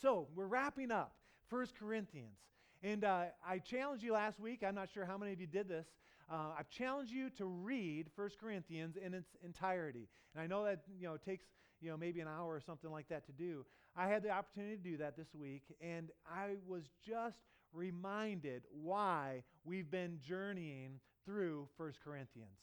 so 0.00 0.28
we're 0.34 0.46
wrapping 0.46 0.90
up 0.90 1.14
First 1.48 1.74
Corinthians. 1.78 2.38
And 2.82 3.04
uh, 3.04 3.24
I 3.46 3.58
challenged 3.58 4.04
you 4.04 4.12
last 4.12 4.38
week. 4.38 4.62
I'm 4.66 4.74
not 4.74 4.88
sure 4.92 5.04
how 5.04 5.16
many 5.16 5.32
of 5.32 5.40
you 5.40 5.46
did 5.46 5.68
this. 5.68 5.86
Uh, 6.30 6.50
I've 6.58 6.68
challenged 6.68 7.12
you 7.12 7.30
to 7.30 7.46
read 7.46 8.08
First 8.14 8.38
Corinthians 8.38 8.96
in 8.96 9.14
its 9.14 9.36
entirety. 9.44 10.08
And 10.34 10.42
I 10.42 10.46
know 10.46 10.64
that 10.64 10.82
you 10.98 11.06
know 11.06 11.16
takes 11.16 11.46
you 11.80 11.90
know 11.90 11.96
maybe 11.96 12.20
an 12.20 12.28
hour 12.28 12.54
or 12.54 12.60
something 12.60 12.90
like 12.90 13.08
that 13.08 13.26
to 13.26 13.32
do. 13.32 13.64
I 13.96 14.08
had 14.08 14.22
the 14.22 14.30
opportunity 14.30 14.76
to 14.76 14.82
do 14.82 14.96
that 14.98 15.16
this 15.16 15.34
week, 15.34 15.62
and 15.80 16.10
I 16.26 16.56
was 16.66 16.84
just 17.06 17.38
reminded 17.72 18.64
why 18.70 19.42
we've 19.64 19.90
been 19.90 20.18
journeying 20.22 21.00
through 21.24 21.68
First 21.78 22.00
Corinthians. 22.04 22.58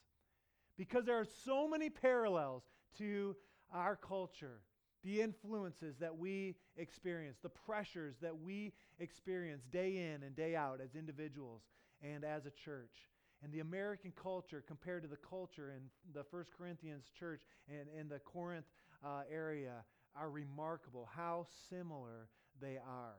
Because 0.78 1.06
there 1.06 1.20
are 1.20 1.28
so 1.46 1.68
many 1.68 1.90
parallels 1.90 2.64
to 2.98 3.36
our 3.74 3.96
culture, 3.96 4.62
the 5.04 5.22
influences 5.22 5.96
that 6.00 6.18
we 6.18 6.56
experience, 6.78 7.38
the 7.42 7.50
pressures 7.50 8.16
that 8.22 8.38
we 8.38 8.74
experience 9.00 9.64
day 9.72 9.98
in 10.14 10.24
and 10.24 10.36
day 10.36 10.56
out 10.56 10.80
as 10.82 10.96
individuals 10.96 11.62
and 12.02 12.24
as 12.24 12.46
a 12.46 12.52
church. 12.52 13.10
And 13.44 13.52
the 13.52 13.60
American 13.60 14.14
culture 14.22 14.64
compared 14.66 15.04
to 15.04 15.10
the 15.10 15.18
culture 15.18 15.72
in 15.76 15.82
the 16.14 16.24
First 16.24 16.52
Corinthians 16.58 17.04
church 17.20 17.42
and 17.68 17.88
in 18.00 18.08
the 18.08 18.20
Corinth 18.20 18.66
uh, 19.04 19.24
area 19.30 19.84
are 20.16 20.30
remarkable, 20.30 21.10
how 21.14 21.46
similar 21.70 22.30
they 22.62 22.78
are. 22.78 23.16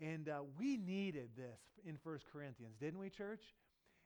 And 0.00 0.28
uh, 0.28 0.40
we 0.58 0.76
needed 0.76 1.30
this 1.36 1.60
in 1.86 1.96
First 1.96 2.26
Corinthians, 2.30 2.74
didn't 2.78 2.98
we, 2.98 3.08
church? 3.08 3.42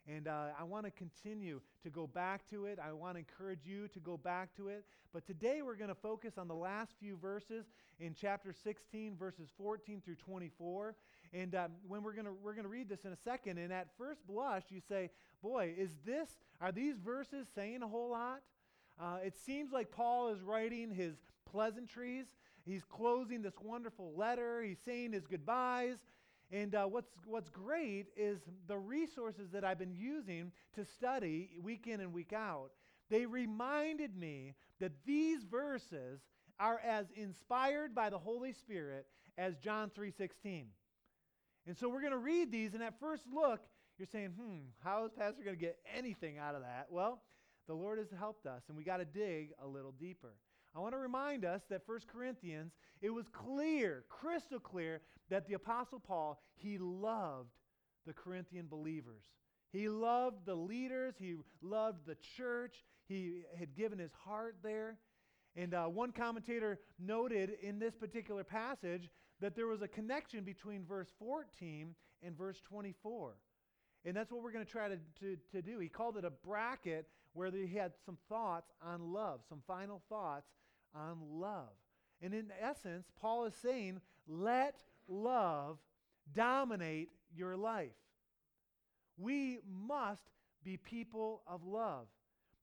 And 0.09 0.27
uh, 0.27 0.47
I 0.59 0.65
want 0.65 0.87
to 0.87 0.91
continue 0.91 1.61
to 1.83 1.91
go 1.91 2.07
back 2.07 2.49
to 2.49 2.65
it. 2.65 2.79
I 2.83 2.93
want 2.93 3.17
to 3.17 3.19
encourage 3.19 3.67
you 3.67 3.89
to 3.89 4.01
go 4.01 4.17
back 4.17 4.57
to 4.57 4.69
it. 4.69 4.87
But 5.13 5.27
today 5.27 5.61
we're 5.63 5.77
going 5.77 5.91
to 5.91 5.95
focus 5.95 6.39
on 6.39 6.49
the 6.49 6.55
last 6.55 6.95
few 6.99 7.17
verses 7.19 7.67
in 8.01 8.15
chapter 8.19 8.55
16, 8.55 9.17
verses 9.17 9.51
14 9.59 10.01
through 10.03 10.15
24. 10.15 10.95
And 11.35 11.55
um, 11.55 11.73
when 11.87 12.03
we're 12.03 12.15
going 12.15 12.25
to 12.25 12.33
we're 12.33 12.55
going 12.55 12.65
to 12.65 12.71
read 12.71 12.89
this 12.89 13.05
in 13.05 13.13
a 13.13 13.17
second, 13.17 13.59
and 13.59 13.71
at 13.71 13.89
first 13.99 14.27
blush, 14.27 14.63
you 14.71 14.81
say, 14.89 15.11
"Boy, 15.43 15.75
is 15.77 15.91
this? 16.07 16.31
Are 16.59 16.73
these 16.73 16.97
verses 16.97 17.47
saying 17.55 17.83
a 17.83 17.89
whole 17.89 18.11
lot?" 18.11 18.41
Uh, 18.99 19.19
it 19.23 19.35
seems 19.45 19.73
like 19.73 19.91
Paul 19.91 20.31
is 20.31 20.41
writing 20.41 20.91
his 20.91 21.17
pleasantries. 21.45 22.27
He's 22.65 22.83
closing 22.85 23.43
this 23.43 23.55
wonderful 23.63 24.15
letter. 24.17 24.63
He's 24.63 24.79
saying 24.85 25.13
his 25.13 25.27
goodbyes. 25.27 25.97
And 26.51 26.75
uh, 26.75 26.87
what's, 26.87 27.11
what's 27.27 27.51
great 27.51 28.07
is 28.17 28.41
the 28.67 28.79
resources 28.79 29.51
that 29.51 29.65
I've 29.65 29.79
been 29.79 29.95
using 29.95 30.53
to 30.75 30.85
study 30.85 31.51
week 31.63 31.87
in 31.87 32.01
and 32.01 32.13
week 32.13 32.33
out. 32.33 32.71
They 33.11 33.27
reminded 33.27 34.17
me 34.17 34.55
that 34.81 34.93
these 35.05 35.45
verses 35.45 36.21
are 36.59 36.81
as 36.81 37.07
inspired 37.15 37.95
by 37.95 38.11
the 38.11 38.19
Holy 38.19 38.53
Spirit 38.53 39.07
as 39.37 39.57
John 39.59 39.91
3:16. 39.91 40.67
And 41.67 41.77
so 41.77 41.89
we're 41.89 42.01
going 42.01 42.13
to 42.13 42.19
read 42.19 42.51
these 42.51 42.75
and 42.75 42.83
at 42.83 42.99
first 42.99 43.25
look 43.33 43.61
you're 43.99 44.07
saying, 44.07 44.31
"Hmm, 44.39 44.59
how 44.83 45.05
is 45.05 45.13
pastor 45.13 45.43
going 45.43 45.57
to 45.57 45.61
get 45.61 45.79
anything 45.95 46.39
out 46.39 46.55
of 46.55 46.63
that?" 46.63 46.87
Well, 46.91 47.23
the 47.67 47.75
Lord 47.75 47.99
has 47.99 48.11
helped 48.11 48.47
us 48.47 48.63
and 48.69 48.77
we 48.77 48.85
got 48.85 48.99
to 48.99 49.05
dig 49.05 49.51
a 49.63 49.67
little 49.67 49.93
deeper. 49.93 50.35
I 50.79 50.81
want 50.81 50.95
to 50.95 50.99
remind 50.99 51.45
us 51.45 51.63
that 51.71 51.83
1 51.87 51.99
Corinthians, 52.07 52.71
it 53.03 53.11
was 53.11 53.27
clear, 53.33 54.05
crystal 54.09 54.61
clear, 54.61 55.01
that 55.29 55.49
the 55.49 55.55
Apostle 55.55 55.99
Paul, 55.99 56.41
he 56.55 56.79
loved 56.79 57.51
the 58.07 58.13
Corinthian 58.13 58.69
believers. 58.69 59.25
He 59.73 59.89
loved 59.89 60.47
the 60.47 60.55
leaders, 60.55 61.15
he 61.19 61.35
loved 61.63 62.07
the 62.07 62.17
church, 62.37 62.85
he 63.09 63.43
had 63.59 63.75
given 63.75 63.99
his 63.99 64.13
heart 64.25 64.59
there. 64.63 64.99
And 65.57 65.75
uh, 65.75 65.87
one 65.87 66.13
commentator 66.13 66.79
noted 66.97 67.55
in 67.61 67.81
this 67.81 67.97
particular 67.97 68.45
passage 68.45 69.11
that 69.41 69.57
there 69.57 69.67
was 69.67 69.83
a 69.83 69.89
connection 69.89 70.45
between 70.45 70.85
verse 70.85 71.09
14 71.19 71.93
and 72.23 72.39
verse 72.39 72.61
24. 72.69 73.35
And 74.05 74.17
that's 74.17 74.31
what 74.31 74.45
we're 74.45 74.53
going 74.53 74.65
to 74.65 74.71
try 74.71 74.89
to, 74.89 74.99
to, 75.19 75.37
to 75.51 75.61
do. 75.61 75.81
He 75.81 75.89
called 75.89 76.17
it 76.17 76.25
a 76.25 76.31
bracket 76.31 77.09
where 77.33 77.51
he 77.51 77.75
had 77.77 77.95
some 78.07 78.17
thoughts 78.29 78.71
on 78.81 79.13
love, 79.13 79.41
some 79.49 79.61
final 79.67 80.03
thoughts 80.09 80.47
on 80.95 81.19
love. 81.41 81.73
And 82.21 82.35
in 82.35 82.53
essence, 82.61 83.07
Paul 83.21 83.45
is 83.45 83.55
saying, 83.55 84.01
let 84.27 84.81
love 85.07 85.79
dominate 86.35 87.11
your 87.35 87.57
life. 87.57 87.91
We 89.17 89.59
must 89.67 90.23
be 90.65 90.77
people 90.77 91.43
of 91.47 91.65
love. 91.65 92.07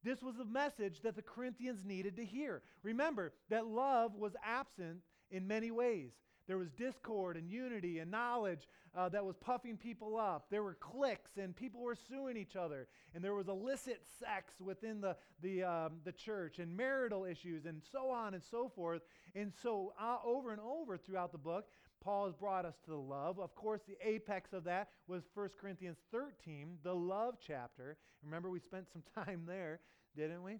This 0.03 0.21
was 0.21 0.35
the 0.35 0.45
message 0.45 1.01
that 1.01 1.15
the 1.15 1.21
Corinthians 1.21 1.83
needed 1.83 2.15
to 2.17 2.25
hear. 2.25 2.61
Remember 2.83 3.33
that 3.49 3.65
love 3.65 4.13
was 4.15 4.33
absent 4.43 4.99
in 5.31 5.47
many 5.47 5.71
ways. 5.71 6.11
There 6.47 6.57
was 6.57 6.69
discord 6.71 7.37
and 7.37 7.49
unity 7.49 7.99
and 7.99 8.11
knowledge 8.11 8.67
uh, 8.95 9.09
that 9.09 9.25
was 9.25 9.35
puffing 9.35 9.77
people 9.77 10.17
up. 10.17 10.45
There 10.49 10.63
were 10.63 10.75
cliques 10.75 11.37
and 11.37 11.55
people 11.55 11.81
were 11.81 11.95
suing 11.95 12.37
each 12.37 12.55
other. 12.55 12.87
And 13.13 13.23
there 13.23 13.33
was 13.33 13.47
illicit 13.47 14.01
sex 14.19 14.53
within 14.59 15.01
the, 15.01 15.15
the, 15.41 15.63
um, 15.63 15.93
the 16.03 16.11
church 16.11 16.59
and 16.59 16.75
marital 16.75 17.25
issues 17.25 17.65
and 17.65 17.81
so 17.91 18.09
on 18.09 18.33
and 18.33 18.43
so 18.43 18.69
forth. 18.69 19.01
And 19.33 19.51
so, 19.61 19.93
uh, 19.99 20.17
over 20.23 20.51
and 20.51 20.61
over 20.61 20.97
throughout 20.97 21.31
the 21.31 21.37
book, 21.37 21.67
Paul 22.03 22.25
has 22.25 22.35
brought 22.35 22.65
us 22.65 22.75
to 22.85 22.91
the 22.91 22.97
love. 22.97 23.39
Of 23.39 23.55
course, 23.55 23.81
the 23.87 23.97
apex 24.07 24.53
of 24.53 24.63
that 24.65 24.89
was 25.07 25.23
1 25.33 25.49
Corinthians 25.59 25.97
13, 26.11 26.77
the 26.83 26.93
love 26.93 27.37
chapter. 27.45 27.97
Remember, 28.23 28.49
we 28.49 28.59
spent 28.59 28.85
some 28.91 29.03
time 29.25 29.43
there, 29.47 29.79
didn't 30.15 30.43
we? 30.43 30.59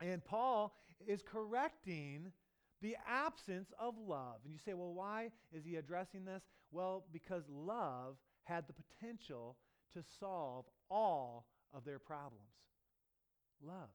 And 0.00 0.22
Paul 0.24 0.76
is 1.06 1.22
correcting 1.22 2.32
the 2.82 2.96
absence 3.08 3.72
of 3.78 3.94
love. 3.98 4.36
And 4.44 4.52
you 4.52 4.58
say, 4.64 4.74
well, 4.74 4.92
why 4.94 5.30
is 5.52 5.64
he 5.64 5.76
addressing 5.76 6.24
this? 6.24 6.42
Well, 6.70 7.04
because 7.12 7.44
love 7.50 8.16
had 8.44 8.64
the 8.66 8.74
potential 8.74 9.56
to 9.94 10.02
solve 10.20 10.64
all 10.90 11.46
of 11.74 11.84
their 11.84 11.98
problems. 11.98 12.44
Love. 13.62 13.90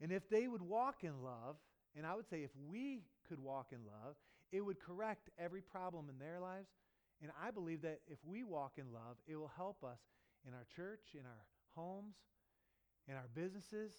And 0.00 0.12
if 0.12 0.28
they 0.28 0.48
would 0.48 0.62
walk 0.62 1.04
in 1.04 1.22
love, 1.22 1.56
and 1.96 2.06
I 2.06 2.14
would 2.14 2.28
say 2.28 2.38
if 2.38 2.50
we 2.68 3.02
could 3.28 3.38
walk 3.38 3.68
in 3.72 3.78
love, 3.84 4.16
it 4.50 4.60
would 4.60 4.80
correct 4.80 5.30
every 5.38 5.60
problem 5.60 6.08
in 6.08 6.18
their 6.18 6.40
lives. 6.40 6.68
And 7.22 7.30
I 7.42 7.50
believe 7.50 7.82
that 7.82 8.00
if 8.08 8.18
we 8.24 8.42
walk 8.42 8.72
in 8.78 8.92
love, 8.92 9.16
it 9.26 9.36
will 9.36 9.52
help 9.56 9.84
us 9.84 9.98
in 10.46 10.54
our 10.54 10.66
church, 10.74 11.14
in 11.14 11.24
our 11.24 11.44
homes, 11.74 12.16
in 13.08 13.14
our 13.14 13.28
businesses, 13.34 13.92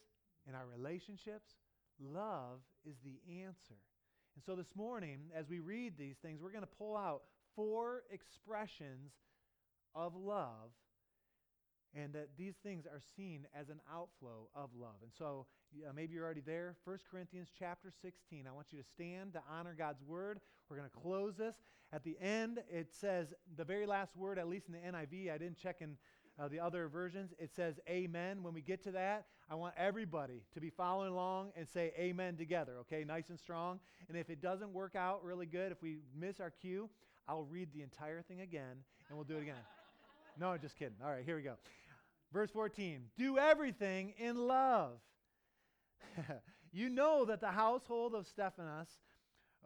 in 0.48 0.56
our 0.56 0.66
relationships. 0.66 1.54
Love 2.00 2.60
is 2.86 2.96
the 3.04 3.20
answer. 3.44 3.80
And 4.36 4.44
so 4.44 4.56
this 4.56 4.76
morning, 4.76 5.20
as 5.36 5.50
we 5.50 5.60
read 5.60 5.98
these 5.98 6.18
things, 6.22 6.42
we're 6.42 6.52
going 6.52 6.64
to 6.64 6.78
pull 6.78 6.98
out 6.98 7.24
four 7.56 8.04
expressions 8.12 9.12
of 9.96 10.16
love 10.16 10.72
and 11.96 12.14
that 12.14 12.30
these 12.38 12.56
things 12.64 12.86
are 12.88 13.02
seen 13.16 13.46
as 13.56 13.70
an 13.70 13.80
outflow 13.92 14.50
of 14.56 14.70
love. 14.76 14.96
And 15.04 15.12
so 15.16 15.46
maybe 15.96 16.14
you're 16.14 16.26
already 16.26 16.42
there. 16.42 16.76
1 16.86 16.98
Corinthians 17.10 17.50
chapter 17.58 17.92
16. 18.02 18.48
I 18.48 18.52
want 18.52 18.68
you 18.72 18.80
to 18.80 18.84
stand 18.84 19.34
to 19.34 19.42
honor 19.52 19.76
God's 19.78 20.02
word. 20.02 20.40
We're 20.70 20.78
going 20.78 20.90
to 20.90 20.98
close 20.98 21.36
this. 21.36 21.56
At 21.92 22.04
the 22.04 22.18
end, 22.20 22.60
it 22.72 22.88
says 22.92 23.34
the 23.56 23.64
very 23.64 23.86
last 23.86 24.18
word, 24.18 24.40
at 24.40 24.50
least 24.50 24.68
in 24.68 24.74
the 24.74 24.80
NIV, 24.80 25.32
I 25.32 25.38
didn't 25.38 25.58
check 25.58 25.78
in 25.82 25.98
uh, 26.40 26.48
the 26.48 26.60
other 26.60 26.88
versions, 26.88 27.32
it 27.38 27.52
says 27.56 27.80
amen. 27.88 28.42
When 28.42 28.56
we 28.56 28.62
get 28.62 28.84
to 28.86 28.92
that, 28.92 29.28
I 29.54 29.56
want 29.56 29.76
everybody 29.78 30.42
to 30.56 30.60
be 30.60 30.72
following 30.72 31.12
along 31.12 31.52
and 31.56 31.70
say 31.70 31.94
amen 31.96 32.38
together, 32.38 32.78
okay? 32.80 33.04
Nice 33.04 33.30
and 33.30 33.38
strong. 33.38 33.80
And 34.10 34.18
if 34.18 34.32
it 34.32 34.42
doesn't 34.42 34.74
work 34.74 34.96
out 34.96 35.24
really 35.24 35.46
good, 35.46 35.72
if 35.72 35.80
we 35.80 35.98
miss 36.20 36.40
our 36.40 36.50
cue, 36.50 36.90
I'll 37.28 37.44
read 37.44 37.72
the 37.72 37.84
entire 37.84 38.24
thing 38.24 38.42
again 38.42 38.78
and 39.08 39.16
we'll 39.16 39.26
do 39.26 39.38
it 39.38 39.44
again. 39.44 39.62
no, 40.40 40.58
just 40.58 40.76
kidding. 40.76 40.96
All 41.06 41.12
right, 41.12 41.24
here 41.24 41.36
we 41.36 41.44
go. 41.44 41.54
Verse 42.32 42.50
14 42.50 43.04
Do 43.16 43.38
everything 43.38 44.16
in 44.18 44.38
love. 44.38 44.94
you 46.72 46.90
know 46.90 47.24
that 47.24 47.40
the 47.40 47.52
household 47.52 48.16
of 48.16 48.26
Stephanas 48.26 48.90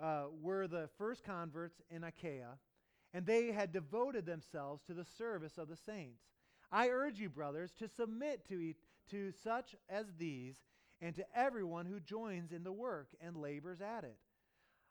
uh, 0.03 0.24
were 0.42 0.68
the 0.68 0.90
first 0.97 1.24
converts 1.24 1.81
in 1.90 2.03
Achaia, 2.03 2.58
and 3.14 3.26
they 3.26 3.53
had 3.53 3.72
devoted 3.72 4.26
themselves 4.26 4.84
to 4.88 4.94
the 4.94 5.06
service 5.06 5.58
of 5.58 5.70
the 5.70 5.78
saints. 5.78 6.23
I 6.72 6.90
urge 6.90 7.20
you, 7.20 7.29
brothers, 7.29 7.72
to 7.79 7.88
submit 7.88 8.46
to, 8.50 8.56
e- 8.56 8.76
to 9.12 9.32
such 9.44 9.76
as 9.90 10.06
these 10.18 10.58
and 11.02 11.16
to 11.16 11.26
everyone 11.36 11.86
who 11.86 12.00
joins 12.00 12.52
in 12.52 12.64
the 12.64 12.72
work 12.72 13.09
and 13.22 13.38
labors 13.38 13.82
at 13.82 14.04
it. 14.04 14.18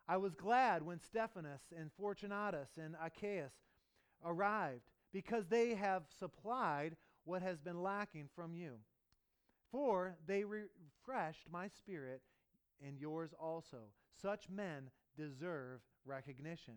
I 0.08 0.18
was 0.18 0.34
glad 0.34 0.82
when 0.82 1.00
Stephanas 1.00 1.62
and 1.76 1.90
Fortunatus 1.98 2.70
and 2.78 2.94
Achaeus 3.02 3.52
arrived, 4.24 4.82
because 5.12 5.46
they 5.46 5.74
have 5.74 6.04
supplied 6.18 6.96
what 7.24 7.42
has 7.42 7.58
been 7.58 7.82
lacking 7.82 8.28
from 8.34 8.54
you. 8.54 8.74
For 9.72 10.16
they 10.26 10.44
refreshed 10.44 11.46
my 11.50 11.68
spirit 11.68 12.22
and 12.86 12.98
yours 12.98 13.30
also. 13.40 13.78
Such 14.22 14.48
men 14.48 14.90
deserve 15.16 15.80
recognition. 16.04 16.74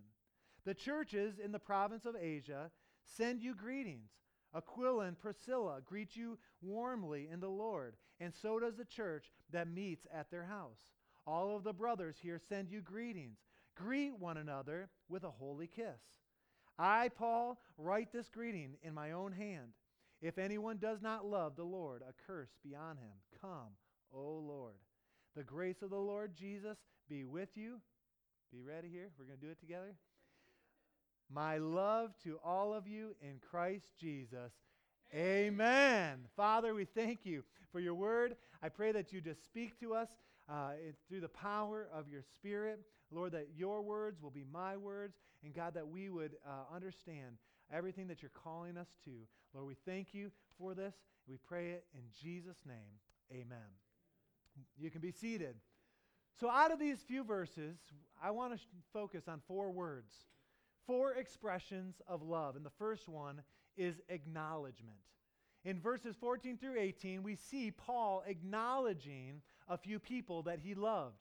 The 0.66 0.74
churches 0.74 1.40
in 1.40 1.52
the 1.52 1.60
province 1.60 2.06
of 2.06 2.16
Asia 2.16 2.72
send 3.04 3.42
you 3.42 3.56
greetings. 3.56 4.10
Aquila 4.56 5.06
and 5.06 5.19
Priscilla 5.19 5.80
greet 5.86 6.16
you 6.16 6.38
warmly 6.62 7.28
in 7.31 7.40
the 7.40 7.50
Lord, 7.50 7.96
and 8.19 8.34
so 8.34 8.60
does 8.60 8.75
the 8.75 8.86
church 8.86 9.31
that 9.51 9.69
meets 9.69 10.07
at 10.13 10.31
their 10.31 10.46
house. 10.46 10.81
All 11.28 11.56
of 11.56 11.63
the 11.63 11.74
brothers 11.74 12.16
here 12.22 12.40
send 12.50 12.72
you 12.72 12.81
greetings. 12.81 13.38
Greet 13.75 14.18
one 14.18 14.38
another 14.38 14.90
with 15.07 15.24
a 15.24 15.30
holy 15.30 15.68
kiss. 15.68 16.01
I, 16.78 17.10
Paul, 17.10 17.62
write 17.78 18.12
this 18.12 18.30
greeting 18.30 18.75
in 18.81 18.94
my 18.94 19.12
own 19.12 19.31
hand. 19.31 19.74
If 20.22 20.38
anyone 20.38 20.78
does 20.78 21.02
not 21.02 21.25
love 21.25 21.56
the 21.56 21.63
Lord, 21.63 22.02
a 22.02 22.13
curse 22.25 22.50
be 22.63 22.75
on 22.75 22.98
him. 22.98 23.13
Come, 23.42 23.75
O 24.13 24.44
Lord. 24.45 24.75
The 25.36 25.44
grace 25.44 25.81
of 25.81 25.92
the 25.92 25.98
Lord 25.98 26.36
Jesus 26.36 26.78
be 27.07 27.24
with 27.24 27.50
you. 27.56 27.80
Be 28.52 28.62
ready 28.62 28.90
here. 28.90 29.12
We're 29.18 29.25
going 29.25 29.40
to 29.40 29.45
do 29.45 29.52
it 29.52 29.60
together. 29.60 29.95
My 31.31 31.58
love 31.58 32.12
to 32.24 32.40
all 32.44 32.74
of 32.74 32.88
you 32.88 33.16
in 33.22 33.40
Christ 33.52 33.88
Jesus. 34.00 34.52
Amen. 35.14 36.20
Father, 36.36 36.74
we 36.74 36.86
thank 36.86 37.26
you 37.26 37.44
for 37.72 37.80
your 37.80 37.94
word. 37.94 38.36
I 38.62 38.70
pray 38.70 38.92
that 38.92 39.14
you 39.14 39.22
just 39.22 39.44
speak 39.44 39.80
to 39.80 39.94
us 39.94 40.10
uh, 40.50 40.72
through 41.08 41.22
the 41.22 41.30
power 41.30 41.88
of 41.94 42.10
your 42.10 42.24
Spirit. 42.36 42.81
Lord, 43.12 43.31
that 43.31 43.48
your 43.56 43.81
words 43.81 44.22
will 44.22 44.30
be 44.30 44.46
my 44.52 44.78
words. 44.78 45.18
And 45.44 45.54
God, 45.54 45.74
that 45.76 45.88
we 45.88 46.10
would 46.10 46.36
uh, 46.46 46.74
understand 46.76 47.38
everything 47.72 48.08
that 48.08 48.22
you're 48.22 48.31
calling 48.44 48.78
us 48.78 48.90
to. 49.06 49.12
Lord, 49.54 49.68
we 49.68 49.76
thank 49.86 50.14
you 50.14 50.31
for 50.58 50.74
this. 50.74 50.94
We 51.28 51.38
pray 51.38 51.72
it 51.72 51.86
in 51.94 52.02
Jesus' 52.22 52.58
name. 52.66 53.00
Amen. 53.31 53.58
You 54.78 54.90
can 54.90 55.02
be 55.02 55.12
seated. 55.12 55.56
So, 56.40 56.50
out 56.50 56.72
of 56.72 56.80
these 56.80 57.02
few 57.02 57.24
verses, 57.24 57.78
I 58.22 58.31
want 58.31 58.54
to 58.54 58.60
focus 58.94 59.28
on 59.28 59.42
four 59.48 59.72
words, 59.72 60.14
four 60.90 61.14
expressions 61.14 62.02
of 62.08 62.24
love. 62.24 62.56
And 62.56 62.66
the 62.66 62.72
first 62.72 63.08
one 63.08 63.44
is 63.78 64.02
acknowledgement. 64.10 64.98
In 65.64 65.80
verses 65.80 66.16
14 66.20 66.58
through 66.58 66.80
18, 66.80 67.22
we 67.22 67.36
see 67.36 67.70
Paul 67.70 68.24
acknowledging 68.26 69.44
a 69.68 69.78
few 69.78 70.00
people 70.00 70.42
that 70.44 70.58
he 70.58 70.74
loved. 70.74 71.20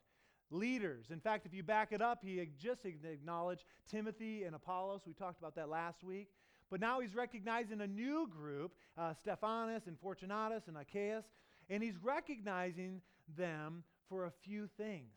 Leaders. 0.50 1.10
In 1.10 1.20
fact, 1.20 1.44
if 1.44 1.52
you 1.52 1.62
back 1.62 1.92
it 1.92 2.00
up, 2.00 2.20
he 2.24 2.48
just 2.58 2.86
acknowledged 2.86 3.64
Timothy 3.90 4.44
and 4.44 4.56
Apollos. 4.56 5.02
We 5.06 5.12
talked 5.12 5.38
about 5.38 5.54
that 5.56 5.68
last 5.68 6.02
week. 6.02 6.28
But 6.70 6.80
now 6.80 7.00
he's 7.00 7.14
recognizing 7.14 7.82
a 7.82 7.86
new 7.86 8.26
group, 8.26 8.72
uh, 8.96 9.12
Stephanas 9.12 9.86
and 9.86 9.98
Fortunatus 10.00 10.68
and 10.68 10.78
Achaeus, 10.78 11.26
and 11.68 11.82
he's 11.82 11.98
recognizing 12.02 13.02
them 13.36 13.84
for 14.08 14.24
a 14.24 14.30
few 14.30 14.66
things. 14.78 15.12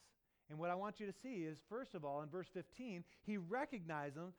And 0.51 0.59
what 0.59 0.69
I 0.69 0.75
want 0.75 0.99
you 0.99 1.05
to 1.05 1.13
see 1.13 1.45
is, 1.45 1.59
first 1.69 1.95
of 1.95 2.03
all, 2.03 2.21
in 2.21 2.29
verse 2.29 2.49
15, 2.53 3.05
he 3.23 3.37
recognizes 3.37 4.15
them, 4.15 4.33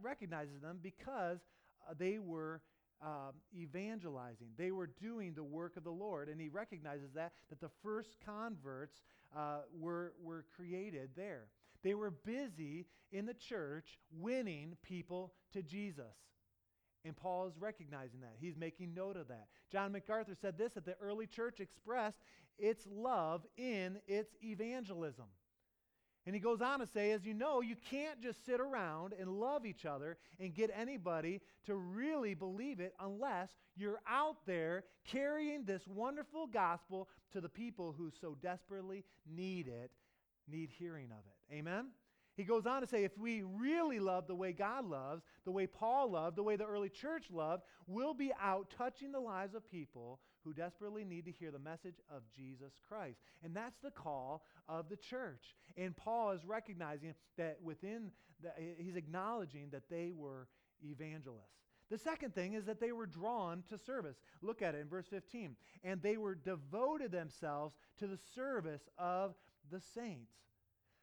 recognizes 0.00 0.60
them 0.62 0.78
because 0.80 1.40
uh, 1.88 1.94
they 1.98 2.20
were 2.20 2.62
um, 3.02 3.32
evangelizing. 3.52 4.48
They 4.56 4.70
were 4.70 4.86
doing 4.86 5.34
the 5.34 5.42
work 5.42 5.76
of 5.76 5.82
the 5.82 5.90
Lord, 5.90 6.28
and 6.28 6.40
he 6.40 6.48
recognizes 6.48 7.12
that 7.14 7.32
that 7.50 7.60
the 7.60 7.70
first 7.82 8.16
converts 8.24 9.02
uh, 9.36 9.62
were 9.76 10.12
were 10.22 10.44
created 10.54 11.10
there. 11.16 11.48
They 11.82 11.94
were 11.94 12.10
busy 12.10 12.86
in 13.10 13.26
the 13.26 13.34
church 13.34 13.98
winning 14.12 14.76
people 14.82 15.32
to 15.52 15.62
Jesus. 15.62 16.14
And 17.04 17.16
Paul 17.16 17.46
is 17.46 17.56
recognizing 17.58 18.20
that. 18.20 18.34
He's 18.40 18.56
making 18.56 18.94
note 18.94 19.16
of 19.16 19.28
that. 19.28 19.46
John 19.72 19.92
MacArthur 19.92 20.34
said 20.34 20.58
this 20.58 20.74
that 20.74 20.84
the 20.84 20.96
early 21.00 21.26
church 21.26 21.60
expressed 21.60 22.18
its 22.58 22.86
love 22.90 23.46
in 23.56 23.98
its 24.06 24.34
evangelism. 24.42 25.26
And 26.28 26.34
he 26.34 26.40
goes 26.40 26.60
on 26.60 26.80
to 26.80 26.86
say, 26.86 27.12
as 27.12 27.24
you 27.24 27.32
know, 27.32 27.62
you 27.62 27.74
can't 27.90 28.20
just 28.20 28.44
sit 28.44 28.60
around 28.60 29.14
and 29.18 29.40
love 29.40 29.64
each 29.64 29.86
other 29.86 30.18
and 30.38 30.54
get 30.54 30.70
anybody 30.78 31.40
to 31.64 31.74
really 31.74 32.34
believe 32.34 32.80
it 32.80 32.92
unless 33.00 33.48
you're 33.78 34.02
out 34.06 34.36
there 34.44 34.84
carrying 35.06 35.64
this 35.64 35.88
wonderful 35.88 36.46
gospel 36.46 37.08
to 37.32 37.40
the 37.40 37.48
people 37.48 37.94
who 37.96 38.10
so 38.20 38.36
desperately 38.42 39.04
need 39.26 39.68
it, 39.68 39.90
need 40.46 40.68
hearing 40.68 41.06
of 41.12 41.24
it. 41.24 41.54
Amen? 41.54 41.86
He 42.36 42.44
goes 42.44 42.66
on 42.66 42.82
to 42.82 42.86
say, 42.86 43.04
if 43.04 43.16
we 43.16 43.40
really 43.40 43.98
love 43.98 44.26
the 44.26 44.34
way 44.34 44.52
God 44.52 44.84
loves, 44.84 45.22
the 45.46 45.50
way 45.50 45.66
Paul 45.66 46.10
loved, 46.10 46.36
the 46.36 46.42
way 46.42 46.56
the 46.56 46.66
early 46.66 46.90
church 46.90 47.30
loved, 47.32 47.62
we'll 47.86 48.12
be 48.12 48.32
out 48.38 48.70
touching 48.76 49.12
the 49.12 49.18
lives 49.18 49.54
of 49.54 49.66
people 49.70 50.20
who 50.48 50.54
desperately 50.54 51.04
need 51.04 51.26
to 51.26 51.30
hear 51.30 51.50
the 51.50 51.58
message 51.58 51.96
of 52.10 52.22
Jesus 52.34 52.72
Christ. 52.88 53.18
And 53.44 53.54
that's 53.54 53.78
the 53.82 53.90
call 53.90 54.42
of 54.66 54.88
the 54.88 54.96
church. 54.96 55.54
And 55.76 55.94
Paul 55.94 56.30
is 56.30 56.44
recognizing 56.46 57.14
that 57.36 57.58
within, 57.62 58.10
the, 58.42 58.50
he's 58.78 58.96
acknowledging 58.96 59.68
that 59.72 59.90
they 59.90 60.10
were 60.16 60.48
evangelists. 60.82 61.52
The 61.90 61.98
second 61.98 62.34
thing 62.34 62.54
is 62.54 62.64
that 62.64 62.80
they 62.80 62.92
were 62.92 63.06
drawn 63.06 63.62
to 63.68 63.76
service. 63.76 64.16
Look 64.40 64.62
at 64.62 64.74
it 64.74 64.80
in 64.80 64.88
verse 64.88 65.06
15. 65.10 65.54
And 65.84 66.00
they 66.00 66.16
were 66.16 66.34
devoted 66.34 67.12
themselves 67.12 67.74
to 67.98 68.06
the 68.06 68.18
service 68.34 68.88
of 68.98 69.34
the 69.70 69.80
saints. 69.94 70.32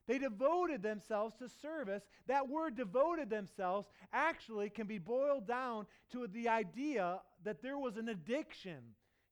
They 0.07 0.17
devoted 0.17 0.81
themselves 0.81 1.35
to 1.37 1.49
service. 1.61 2.03
That 2.27 2.49
word 2.49 2.75
devoted 2.75 3.29
themselves 3.29 3.87
actually 4.11 4.69
can 4.71 4.87
be 4.87 4.99
boiled 4.99 5.47
down 5.47 5.85
to 6.13 6.27
the 6.27 6.49
idea 6.49 7.19
that 7.43 7.61
there 7.61 7.77
was 7.77 7.97
an 7.97 8.09
addiction 8.09 8.81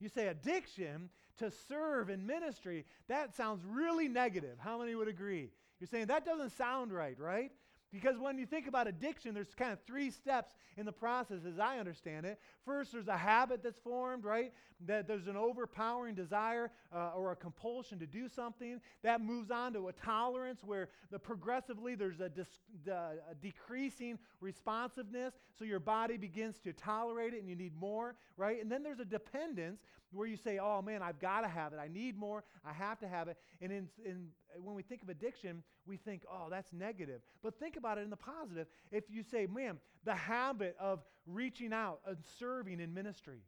you 0.03 0.09
say 0.09 0.27
addiction 0.27 1.09
to 1.37 1.49
serve 1.67 2.09
in 2.09 2.27
ministry, 2.27 2.85
that 3.07 3.35
sounds 3.35 3.63
really 3.65 4.07
negative. 4.07 4.57
How 4.59 4.77
many 4.77 4.93
would 4.93 5.07
agree? 5.07 5.49
You're 5.79 5.87
saying 5.87 6.07
that 6.07 6.25
doesn't 6.25 6.51
sound 6.51 6.91
right, 6.91 7.17
right? 7.19 7.51
Because 7.93 8.17
when 8.17 8.39
you 8.39 8.47
think 8.47 8.67
about 8.67 8.87
addiction, 8.87 9.35
there's 9.35 9.53
kind 9.55 9.71
of 9.71 9.79
three 9.85 10.09
steps 10.09 10.53
in 10.77 10.85
the 10.85 10.91
process, 10.91 11.45
as 11.47 11.59
I 11.59 11.77
understand 11.77 12.25
it. 12.25 12.39
First, 12.65 12.91
there's 12.91 13.07
a 13.07 13.15
habit 13.15 13.61
that's 13.61 13.77
formed, 13.77 14.25
right? 14.25 14.51
That 14.87 15.07
there's 15.07 15.27
an 15.27 15.37
overpowering 15.37 16.15
desire 16.15 16.71
uh, 16.91 17.11
or 17.15 17.31
a 17.31 17.35
compulsion 17.35 17.99
to 17.99 18.07
do 18.07 18.27
something. 18.27 18.81
That 19.03 19.21
moves 19.21 19.51
on 19.51 19.73
to 19.73 19.89
a 19.89 19.93
tolerance 19.93 20.63
where 20.63 20.89
the 21.11 21.19
progressively 21.19 21.93
there's 21.93 22.19
a, 22.19 22.29
dis- 22.29 22.61
a 22.87 23.35
decreasing 23.39 24.17
responsiveness, 24.41 25.35
so 25.57 25.63
your 25.63 25.79
body 25.79 26.17
begins 26.17 26.57
to 26.61 26.73
tolerate 26.73 27.35
it 27.35 27.41
and 27.41 27.49
you 27.49 27.55
need 27.55 27.79
more, 27.79 28.15
right? 28.37 28.59
And 28.59 28.71
then 28.71 28.81
there's 28.81 28.99
a 29.01 29.05
dependence 29.05 29.81
where 30.13 30.27
you 30.27 30.37
say, 30.37 30.59
oh 30.59 30.81
man, 30.81 31.01
I've 31.01 31.19
got 31.19 31.41
to 31.41 31.47
have 31.47 31.73
it. 31.73 31.79
I 31.81 31.87
need 31.87 32.17
more. 32.17 32.43
I 32.65 32.73
have 32.73 32.99
to 32.99 33.07
have 33.07 33.27
it. 33.27 33.37
And 33.61 33.71
in, 33.71 33.87
in, 34.05 34.27
when 34.61 34.75
we 34.75 34.83
think 34.83 35.01
of 35.01 35.09
addiction, 35.09 35.63
we 35.85 35.97
think, 35.97 36.23
oh, 36.31 36.47
that's 36.49 36.71
negative. 36.71 37.21
But 37.41 37.59
think 37.59 37.75
about 37.75 37.97
it 37.97 38.01
in 38.01 38.09
the 38.09 38.17
positive. 38.17 38.67
If 38.91 39.05
you 39.09 39.23
say, 39.23 39.47
man, 39.47 39.79
the 40.05 40.15
habit 40.15 40.75
of 40.79 41.03
reaching 41.25 41.73
out 41.73 41.99
and 42.05 42.17
serving 42.39 42.79
in 42.79 42.93
ministry, 42.93 43.41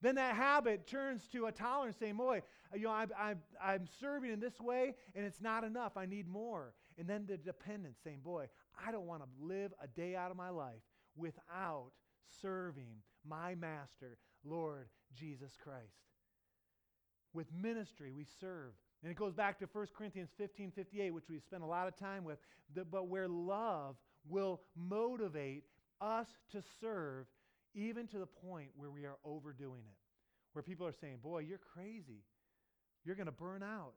then 0.00 0.16
that 0.16 0.34
habit 0.36 0.86
turns 0.86 1.28
to 1.28 1.46
a 1.46 1.52
tolerance 1.52 1.96
saying, 1.98 2.16
boy, 2.16 2.42
uh, 2.72 2.76
you 2.76 2.84
know, 2.84 2.90
I'm, 2.90 3.10
I'm, 3.18 3.38
I'm 3.62 3.86
serving 4.00 4.32
in 4.32 4.40
this 4.40 4.60
way 4.60 4.94
and 5.14 5.24
it's 5.24 5.40
not 5.40 5.64
enough. 5.64 5.96
I 5.96 6.06
need 6.06 6.28
more. 6.28 6.74
And 6.98 7.08
then 7.08 7.24
the 7.26 7.36
dependence 7.36 7.98
saying, 8.04 8.20
boy, 8.22 8.48
I 8.86 8.92
don't 8.92 9.06
want 9.06 9.22
to 9.22 9.28
live 9.40 9.72
a 9.82 9.88
day 9.88 10.14
out 10.14 10.30
of 10.30 10.36
my 10.36 10.50
life 10.50 10.82
without 11.16 11.90
serving 12.42 13.02
my 13.26 13.54
master, 13.54 14.18
Lord 14.44 14.88
Jesus 15.14 15.52
Christ. 15.62 16.04
With 17.32 17.46
ministry, 17.52 18.12
we 18.12 18.26
serve. 18.40 18.72
And 19.02 19.10
it 19.10 19.16
goes 19.16 19.34
back 19.34 19.58
to 19.58 19.68
1 19.70 19.86
Corinthians 19.96 20.30
15 20.38 20.72
58, 20.74 21.10
which 21.10 21.28
we 21.28 21.38
spent 21.40 21.62
a 21.62 21.66
lot 21.66 21.88
of 21.88 21.96
time 21.96 22.24
with, 22.24 22.38
but 22.90 23.08
where 23.08 23.28
love 23.28 23.96
will 24.28 24.62
motivate 24.76 25.64
us 26.00 26.28
to 26.52 26.62
serve 26.80 27.26
even 27.74 28.06
to 28.08 28.18
the 28.18 28.26
point 28.26 28.70
where 28.76 28.90
we 28.90 29.04
are 29.04 29.18
overdoing 29.24 29.82
it. 29.86 29.96
Where 30.52 30.62
people 30.62 30.86
are 30.86 30.94
saying, 31.00 31.18
Boy, 31.22 31.40
you're 31.40 31.60
crazy. 31.74 32.22
You're 33.04 33.16
going 33.16 33.26
to 33.26 33.32
burn 33.32 33.62
out. 33.62 33.94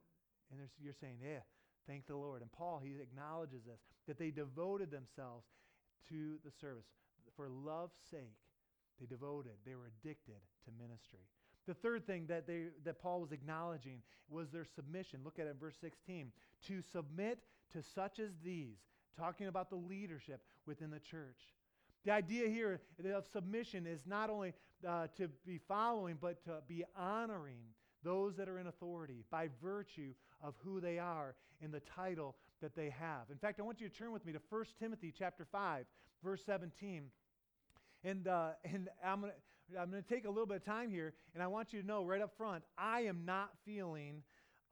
And 0.50 0.60
you're 0.80 0.94
saying, 1.00 1.18
Yeah, 1.22 1.40
thank 1.86 2.06
the 2.06 2.16
Lord. 2.16 2.42
And 2.42 2.50
Paul, 2.52 2.80
he 2.82 3.00
acknowledges 3.00 3.64
this, 3.64 3.80
that 4.06 4.18
they 4.18 4.30
devoted 4.30 4.90
themselves 4.90 5.46
to 6.08 6.38
the 6.44 6.50
service. 6.60 6.84
For 7.36 7.48
love's 7.48 7.96
sake, 8.10 8.36
they 8.98 9.06
devoted, 9.06 9.52
they 9.64 9.74
were 9.74 9.86
addicted 9.86 10.42
to 10.68 10.82
ministry. 10.82 11.20
The 11.66 11.74
third 11.74 12.06
thing 12.06 12.26
that, 12.28 12.46
they, 12.46 12.64
that 12.84 13.00
Paul 13.00 13.20
was 13.20 13.32
acknowledging 13.32 14.00
was 14.30 14.48
their 14.50 14.64
submission. 14.64 15.20
Look 15.24 15.38
at 15.38 15.46
it 15.46 15.50
in 15.50 15.58
verse 15.58 15.76
16. 15.80 16.32
To 16.68 16.82
submit 16.92 17.40
to 17.72 17.82
such 17.94 18.18
as 18.18 18.30
these, 18.42 18.78
talking 19.18 19.48
about 19.48 19.68
the 19.70 19.76
leadership 19.76 20.40
within 20.66 20.90
the 20.90 21.00
church. 21.00 21.38
The 22.04 22.12
idea 22.12 22.48
here 22.48 22.80
of 23.12 23.26
submission 23.32 23.86
is 23.86 24.00
not 24.06 24.30
only 24.30 24.54
uh, 24.86 25.08
to 25.18 25.28
be 25.44 25.60
following, 25.68 26.16
but 26.20 26.42
to 26.44 26.62
be 26.66 26.84
honoring 26.96 27.60
those 28.04 28.36
that 28.36 28.48
are 28.48 28.58
in 28.58 28.68
authority 28.68 29.24
by 29.30 29.48
virtue 29.62 30.14
of 30.42 30.54
who 30.64 30.80
they 30.80 30.98
are 30.98 31.34
in 31.60 31.70
the 31.70 31.80
title 31.80 32.36
that 32.62 32.74
they 32.74 32.90
have. 32.90 33.30
In 33.30 33.38
fact, 33.38 33.60
I 33.60 33.62
want 33.62 33.80
you 33.80 33.88
to 33.88 33.94
turn 33.94 34.12
with 34.12 34.24
me 34.24 34.32
to 34.32 34.40
1 34.48 34.64
Timothy 34.78 35.12
chapter 35.16 35.46
5, 35.50 35.84
verse 36.24 36.40
17. 36.46 37.04
And, 38.04 38.28
uh, 38.28 38.50
and 38.64 38.88
I'm 39.04 39.22
to 39.22 39.32
I'm 39.78 39.90
going 39.90 40.02
to 40.02 40.08
take 40.08 40.24
a 40.24 40.28
little 40.28 40.46
bit 40.46 40.58
of 40.58 40.64
time 40.64 40.90
here, 40.90 41.14
and 41.34 41.42
I 41.42 41.46
want 41.46 41.72
you 41.72 41.80
to 41.80 41.86
know 41.86 42.04
right 42.04 42.22
up 42.22 42.36
front 42.36 42.64
I 42.76 43.02
am 43.02 43.24
not 43.24 43.50
feeling 43.64 44.22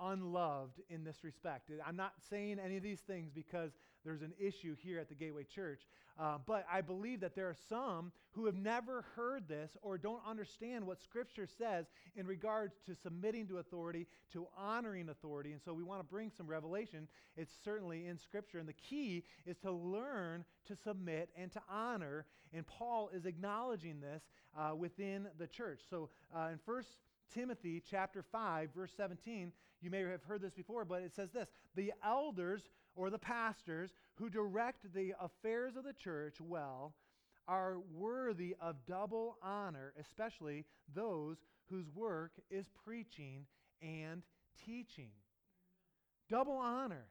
unloved 0.01 0.81
in 0.89 1.05
this 1.05 1.25
respect. 1.25 1.71
I'm 1.87 1.97
not 1.97 2.13
saying 2.31 2.59
any 2.63 2.77
of 2.77 2.83
these 2.83 3.01
things 3.01 3.31
because 3.35 3.73
there's 4.07 4.23
an 4.23 4.33
issue 4.39 4.77
here 4.81 5.01
at 5.01 5.09
the 5.09 5.15
Gateway 5.17 5.43
Church. 5.43 5.81
Uh, 6.19 6.39
but 6.47 6.65
I 6.73 6.81
believe 6.81 7.21
that 7.21 7.35
there 7.35 7.49
are 7.49 7.57
some 7.69 8.13
who 8.31 8.47
have 8.47 8.55
never 8.55 9.05
heard 9.17 9.49
this 9.49 9.77
or 9.83 9.99
don't 9.99 10.23
understand 10.27 10.87
what 10.87 11.03
Scripture 11.03 11.47
says 11.59 11.87
in 12.15 12.27
regards 12.27 12.77
to 12.87 12.95
submitting 12.95 13.49
to 13.49 13.59
authority, 13.59 14.07
to 14.33 14.47
honoring 14.57 15.09
authority. 15.09 15.53
And 15.53 15.61
so 15.63 15.75
we 15.75 15.83
want 15.83 16.01
to 16.01 16.07
bring 16.07 16.31
some 16.35 16.47
revelation. 16.47 17.09
It's 17.37 17.53
certainly 17.65 18.07
in 18.07 18.17
Scripture. 18.17 18.59
And 18.59 18.69
the 18.69 18.75
key 18.75 19.25
is 19.45 19.59
to 19.59 19.73
learn 19.73 20.45
to 20.69 20.77
submit 20.77 21.29
and 21.37 21.51
to 21.53 21.61
honor. 21.69 22.27
And 22.55 22.65
Paul 22.65 23.11
is 23.13 23.27
acknowledging 23.27 24.01
this 24.01 24.23
uh, 24.57 24.75
within 24.75 25.27
the 25.37 25.49
church. 25.49 25.81
So 25.91 26.11
uh, 26.35 26.51
in 26.53 26.61
1 26.65 26.83
Timothy 27.35 27.83
chapter 27.91 28.23
5, 28.23 28.71
verse 28.75 28.93
17, 28.97 29.53
you 29.81 29.91
may 29.91 30.01
have 30.01 30.23
heard 30.25 30.43
this 30.43 30.55
before, 30.55 30.85
but 30.85 31.03
it 31.03 31.15
says 31.15 31.31
this 31.33 31.49
The 31.75 31.93
elders 32.05 32.63
or 32.95 33.11
the 33.11 33.19
pastors 33.19 33.91
who 34.15 34.31
direct 34.31 34.93
the 34.95 35.15
affairs 35.21 35.77
of 35.77 35.85
the 35.85 35.93
church 35.93 36.37
well 36.41 36.95
are 37.49 37.77
worthy 37.95 38.57
of 38.61 38.77
double 38.87 39.37
honor, 39.43 39.93
especially 40.01 40.65
those 40.95 41.37
whose 41.71 41.89
work 41.95 42.33
is 42.51 42.67
preaching 42.85 43.47
and 43.83 44.23
teaching. 44.65 45.11
Double 46.29 46.57
honor, 46.57 47.07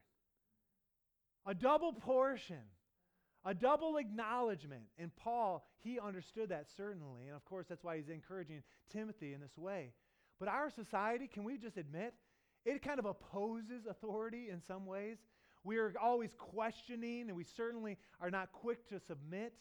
a 1.46 1.54
double 1.54 1.94
portion, 1.94 2.64
a 3.46 3.54
double 3.54 3.98
acknowledgement. 3.98 4.84
And 4.98 5.16
Paul, 5.16 5.66
he 5.80 6.00
understood 6.00 6.50
that 6.50 6.66
certainly. 6.76 7.28
And 7.28 7.36
of 7.36 7.46
course, 7.46 7.68
that's 7.70 7.84
why 7.84 7.98
he's 7.98 8.10
encouraging 8.10 8.64
Timothy 8.92 9.34
in 9.34 9.40
this 9.40 9.58
way. 9.58 9.94
But 10.40 10.50
our 10.50 10.70
society, 10.70 11.30
can 11.32 11.46
we 11.46 11.58
just 11.58 11.78
admit, 11.78 12.14
it 12.66 12.82
kind 12.82 13.00
of 13.00 13.06
opposes 13.06 13.86
authority 13.90 14.50
in 14.50 14.62
some 14.62 14.86
ways. 14.86 15.18
We 15.64 15.78
are 15.78 15.94
always 16.02 16.32
questioning, 16.38 17.22
and 17.22 17.36
we 17.36 17.44
certainly 17.44 17.98
are 18.20 18.30
not 18.30 18.52
quick 18.52 18.88
to 18.90 19.00
submit. 19.00 19.54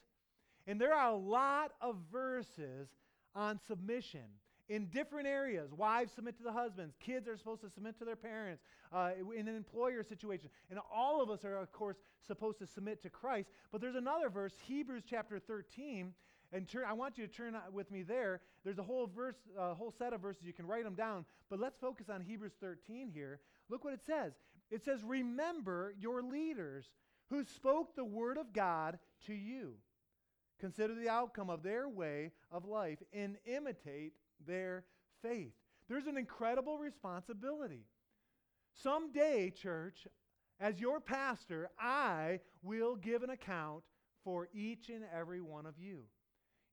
And 0.67 0.81
there 0.81 0.95
are 0.95 1.11
a 1.11 1.17
lot 1.17 1.73
of 1.81 1.97
verses 2.11 2.89
on 3.35 3.61
submission 3.67 4.25
in 4.69 4.87
different 4.87 5.27
areas. 5.27 5.73
Wives 5.73 6.13
submit 6.13 6.37
to 6.39 6.43
the 6.43 6.53
husbands, 6.53 6.95
kids 6.99 7.29
are 7.29 7.37
supposed 7.37 7.61
to 7.63 7.71
submit 7.71 7.99
to 7.99 8.05
their 8.05 8.17
parents, 8.17 8.63
uh, 8.93 9.11
in 9.37 9.47
an 9.49 9.57
employer 9.57 10.03
situation. 10.03 10.49
And 10.71 10.79
all 10.93 11.23
of 11.23 11.31
us 11.31 11.45
are, 11.45 11.57
of 11.57 11.73
course, 11.73 11.97
supposed 12.27 12.59
to 12.61 12.67
submit 12.67 13.03
to 13.03 13.11
Christ. 13.11 13.51
But 13.73 13.81
there's 13.81 13.97
another 13.97 14.31
verse, 14.31 14.55
Hebrews 14.67 15.03
chapter 15.09 15.39
13. 15.39 16.15
And 16.55 16.69
turn, 16.69 16.85
I 16.89 16.93
want 16.93 17.19
you 17.19 17.27
to 17.27 17.33
turn 17.33 17.57
with 17.73 17.91
me 17.91 18.03
there. 18.03 18.41
There's 18.65 18.79
a 18.79 18.83
whole 18.85 19.09
verse, 19.09 19.35
a 19.59 19.75
whole 19.75 19.93
set 19.99 20.13
of 20.13 20.21
verses. 20.21 20.45
You 20.45 20.53
can 20.53 20.69
write 20.69 20.85
them 20.85 20.95
down. 20.95 21.25
But 21.51 21.59
let's 21.59 21.77
focus 21.77 22.07
on 22.09 22.21
Hebrews 22.21 22.53
13 22.61 23.11
here. 23.13 23.41
Look 23.69 23.83
what 23.83 23.93
it 23.93 24.03
says. 24.07 24.35
It 24.71 24.85
says, 24.85 25.03
Remember 25.03 25.95
your 25.99 26.23
leaders 26.23 26.87
who 27.29 27.43
spoke 27.45 27.97
the 27.97 28.05
word 28.05 28.39
of 28.39 28.53
God 28.53 29.01
to 29.27 29.35
you. 29.35 29.73
Consider 30.61 30.95
the 30.95 31.09
outcome 31.09 31.51
of 31.51 31.65
their 31.65 31.89
way 31.89 32.31
of 32.53 32.65
life 32.65 33.03
and 33.13 33.37
imitate 33.45 34.13
their 34.47 34.85
faith. 35.23 35.55
There's 35.89 36.07
an 36.07 36.17
incredible 36.17 36.79
responsibility. 36.79 37.83
Someday, 38.81 39.51
church, 39.51 40.07
as 40.61 40.81
your 40.81 41.01
pastor, 41.01 41.69
I 41.81 42.39
will 42.63 42.95
give 42.95 43.25
an 43.25 43.31
account 43.31 43.83
for 44.23 44.49
each 44.55 44.89
and 44.89 45.05
every 45.13 45.41
one 45.41 45.67
of 45.67 45.75
you. 45.79 46.05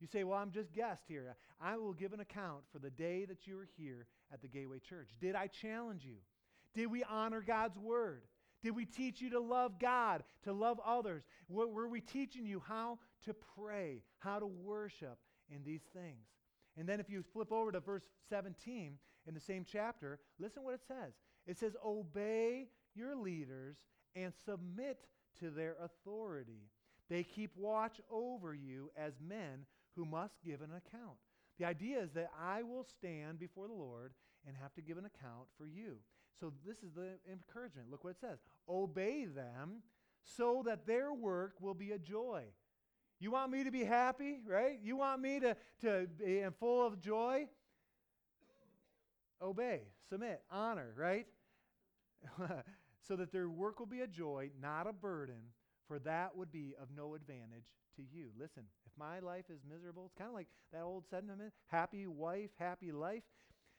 You 0.02 0.08
say, 0.08 0.24
Well, 0.24 0.40
I'm 0.40 0.52
just 0.52 0.74
guest 0.74 1.04
here. 1.08 1.36
I 1.62 1.78
will 1.78 1.94
give 1.94 2.12
an 2.12 2.20
account 2.20 2.64
for 2.74 2.80
the 2.80 2.90
day 2.90 3.26
that 3.26 3.46
you 3.46 3.56
were 3.56 3.68
here 3.78 4.08
at 4.34 4.42
the 4.42 4.48
Gateway 4.48 4.80
Church. 4.80 5.12
Did 5.22 5.36
I 5.36 5.48
challenge 5.48 6.04
you? 6.04 6.18
Did 6.74 6.88
we 6.88 7.04
honor 7.04 7.42
God's 7.46 7.78
word? 7.78 8.24
Did 8.64 8.76
we 8.76 8.86
teach 8.86 9.22
you 9.22 9.30
to 9.32 9.40
love 9.40 9.80
God, 9.80 10.24
to 10.44 10.54
love 10.54 10.80
others? 10.86 11.24
Were 11.50 11.88
we 11.88 12.02
teaching 12.02 12.46
you 12.46 12.62
how 12.68 13.00
to 13.26 13.36
pray, 13.58 14.04
how 14.20 14.40
to 14.40 14.46
worship 14.46 15.18
in 15.50 15.64
these 15.64 15.82
things? 15.94 16.28
And 16.78 16.88
then 16.88 17.00
if 17.00 17.10
you 17.10 17.24
flip 17.34 17.52
over 17.52 17.72
to 17.72 17.80
verse 17.80 18.04
17 18.30 18.98
in 19.28 19.34
the 19.34 19.40
same 19.40 19.66
chapter, 19.70 20.20
listen 20.40 20.64
what 20.64 20.74
it 20.74 20.82
says. 20.88 21.14
It 21.46 21.58
says, 21.60 21.76
Obey 21.86 22.68
your 22.96 23.16
leaders 23.16 23.78
and 24.16 24.34
submit 24.46 25.06
to 25.40 25.50
their 25.50 25.76
authority. 25.82 26.70
They 27.10 27.24
keep 27.24 27.52
watch 27.58 28.00
over 28.10 28.54
you 28.54 28.90
as 28.96 29.14
men 29.20 29.66
who 29.96 30.06
must 30.06 30.36
give 30.44 30.62
an 30.62 30.72
account. 30.72 31.18
The 31.60 31.66
idea 31.66 32.00
is 32.00 32.12
that 32.14 32.32
I 32.40 32.64
will 32.64 32.84
stand 32.84 33.40
before 33.40 33.68
the 33.68 33.74
Lord 33.74 34.14
and 34.48 34.56
have 34.58 34.74
to 34.74 34.82
give 34.82 34.98
an 34.98 35.06
account 35.06 35.48
for 35.58 35.66
you. 35.66 35.98
So 36.40 36.52
this 36.66 36.78
is 36.78 36.94
the 36.96 37.20
encouragement. 37.32 37.92
Look 37.92 38.04
what 38.04 38.12
it 38.12 38.20
says 38.20 38.40
Obey 38.68 39.26
them 39.26 39.84
so 40.24 40.64
that 40.66 40.86
their 40.86 41.14
work 41.14 41.54
will 41.60 41.74
be 41.74 41.92
a 41.92 42.00
joy. 42.00 42.44
You 43.20 43.32
want 43.32 43.52
me 43.52 43.64
to 43.64 43.72
be 43.72 43.84
happy, 43.84 44.40
right? 44.48 44.80
You 44.82 44.98
want 44.98 45.22
me 45.22 45.40
to, 45.42 45.56
to 45.82 46.08
be 46.18 46.44
full 46.60 46.86
of 46.86 47.00
joy? 47.00 47.48
Obey, 49.40 49.82
submit, 50.10 50.42
honor, 50.50 50.94
right? 50.98 51.28
so 53.08 53.16
that 53.16 53.32
their 53.32 53.50
work 53.50 53.80
will 53.80 53.88
be 53.88 54.02
a 54.02 54.08
joy, 54.08 54.50
not 54.60 54.88
a 54.88 54.94
burden, 54.94 55.42
for 55.88 56.00
that 56.00 56.36
would 56.36 56.52
be 56.52 56.74
of 56.82 56.90
no 56.96 57.16
advantage 57.16 57.68
to 57.96 58.02
you. 58.02 58.30
Listen, 58.40 58.64
if 58.92 59.00
my 59.00 59.20
life 59.20 59.46
is 59.50 59.62
miserable, 59.70 60.06
it's 60.06 60.16
kind 60.16 60.30
of 60.30 60.34
like 60.34 60.48
that 60.74 60.82
old 60.84 61.04
sentiment 61.10 61.54
happy 61.68 62.08
wife, 62.08 62.50
happy 62.58 62.92
life, 62.92 63.24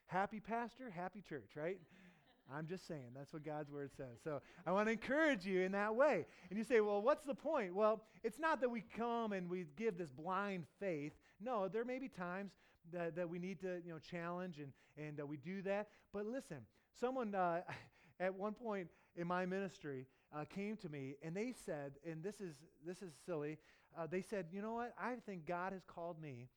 happy 0.07 0.41
pastor, 0.41 0.91
happy 0.91 1.21
church, 1.21 1.51
right? 1.57 1.79
I'm 2.53 2.67
just 2.67 2.87
saying, 2.87 3.13
that's 3.15 3.33
what 3.33 3.45
God's 3.45 3.71
word 3.71 3.91
says. 3.97 4.19
So 4.23 4.41
I 4.67 4.73
want 4.73 4.89
to 4.89 4.93
encourage 4.93 5.47
you 5.47 5.61
in 5.61 5.73
that 5.73 5.95
way. 5.95 6.27
And 6.51 6.59
you 6.59 6.65
say, 6.65 6.81
well, 6.81 7.01
what's 7.01 7.25
the 7.25 7.35
point? 7.35 7.75
Well, 7.75 8.03
it's 8.25 8.39
not 8.39 8.61
that 8.61 8.69
we 8.69 8.83
come 8.97 9.33
and 9.33 9.49
we 9.49 9.67
give 9.77 9.97
this 9.97 10.11
blind 10.11 10.65
faith. 10.81 11.13
No, 11.41 11.69
there 11.69 11.85
may 11.85 11.99
be 11.99 12.09
times 12.09 12.53
that, 12.93 13.15
that 13.17 13.29
we 13.29 13.39
need 13.39 13.61
to 13.61 13.81
you 13.87 13.93
know, 13.93 13.99
challenge 13.99 14.59
and, 14.59 14.73
and 14.99 15.21
uh, 15.21 15.27
we 15.27 15.37
do 15.37 15.63
that. 15.63 15.89
But 16.13 16.27
listen, 16.27 16.59
someone 17.01 17.35
uh, 17.35 17.61
at 18.21 18.35
one 18.35 18.55
point 18.55 18.89
in 19.17 19.27
my 19.27 19.47
ministry 19.47 20.07
uh, 20.35 20.45
came 20.45 20.77
to 20.79 20.89
me 20.89 21.15
and 21.23 21.35
they 21.37 21.55
said, 21.65 21.93
and 22.05 22.23
this 22.23 22.41
is, 22.41 22.57
this 22.85 23.03
is 23.03 23.13
silly, 23.25 23.59
uh, 23.99 24.07
they 24.07 24.23
said, 24.23 24.47
you 24.53 24.63
know 24.63 24.75
what? 24.75 24.95
I 24.99 25.15
think 25.27 25.47
God 25.47 25.73
has 25.73 25.83
called 25.87 26.21
me 26.21 26.49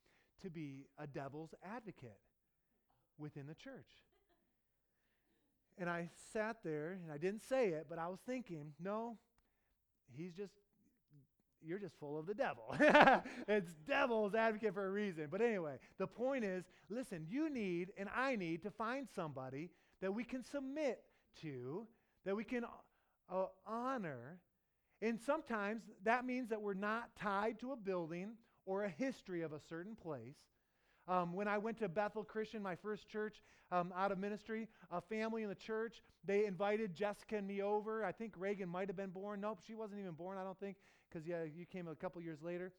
to 0.41 0.49
be 0.49 0.87
a 0.97 1.07
devil's 1.07 1.53
advocate 1.63 2.19
within 3.17 3.47
the 3.47 3.55
church. 3.55 3.89
And 5.77 5.89
I 5.89 6.09
sat 6.31 6.57
there 6.63 6.99
and 7.03 7.11
I 7.11 7.17
didn't 7.17 7.41
say 7.41 7.69
it, 7.69 7.87
but 7.89 7.99
I 7.99 8.07
was 8.07 8.19
thinking, 8.25 8.73
no, 8.79 9.17
he's 10.15 10.33
just, 10.33 10.53
you're 11.61 11.79
just 11.79 11.95
full 11.99 12.17
of 12.17 12.25
the 12.25 12.33
devil. 12.33 12.75
it's 13.47 13.73
devil's 13.87 14.35
advocate 14.35 14.73
for 14.73 14.85
a 14.85 14.91
reason. 14.91 15.27
But 15.29 15.41
anyway, 15.41 15.77
the 15.97 16.07
point 16.07 16.45
is 16.45 16.63
listen, 16.89 17.25
you 17.29 17.49
need 17.49 17.91
and 17.97 18.09
I 18.15 18.35
need 18.35 18.63
to 18.63 18.71
find 18.71 19.07
somebody 19.13 19.69
that 20.01 20.13
we 20.13 20.23
can 20.23 20.43
submit 20.43 21.01
to, 21.41 21.87
that 22.25 22.35
we 22.35 22.43
can 22.43 22.63
uh, 23.29 23.45
honor. 23.65 24.39
And 25.05 25.19
sometimes 25.21 25.83
that 26.03 26.25
means 26.25 26.49
that 26.49 26.59
we're 26.59 26.73
not 26.73 27.15
tied 27.15 27.59
to 27.59 27.73
a 27.73 27.75
building 27.75 28.31
or 28.65 28.85
a 28.85 28.89
history 28.89 29.43
of 29.43 29.53
a 29.53 29.59
certain 29.59 29.95
place. 29.95 30.39
Um, 31.07 31.33
when 31.33 31.47
I 31.47 31.59
went 31.59 31.77
to 31.77 31.87
Bethel 31.87 32.23
Christian, 32.23 32.63
my 32.63 32.75
first 32.75 33.07
church 33.07 33.43
um, 33.71 33.93
out 33.95 34.11
of 34.11 34.17
ministry, 34.17 34.67
a 34.91 34.99
family 34.99 35.43
in 35.43 35.49
the 35.49 35.53
church, 35.53 36.01
they 36.23 36.47
invited 36.47 36.95
Jessica 36.95 37.37
and 37.37 37.45
me 37.45 37.61
over. 37.61 38.03
I 38.03 38.11
think 38.11 38.33
Reagan 38.35 38.67
might 38.67 38.87
have 38.87 38.97
been 38.97 39.11
born. 39.11 39.41
Nope, 39.41 39.59
she 39.67 39.75
wasn't 39.75 39.99
even 39.99 40.13
born, 40.13 40.39
I 40.39 40.43
don't 40.43 40.59
think, 40.59 40.77
because 41.07 41.27
yeah, 41.27 41.43
you 41.43 41.67
came 41.67 41.87
a 41.87 41.93
couple 41.93 42.19
years 42.23 42.41
later. 42.41 42.73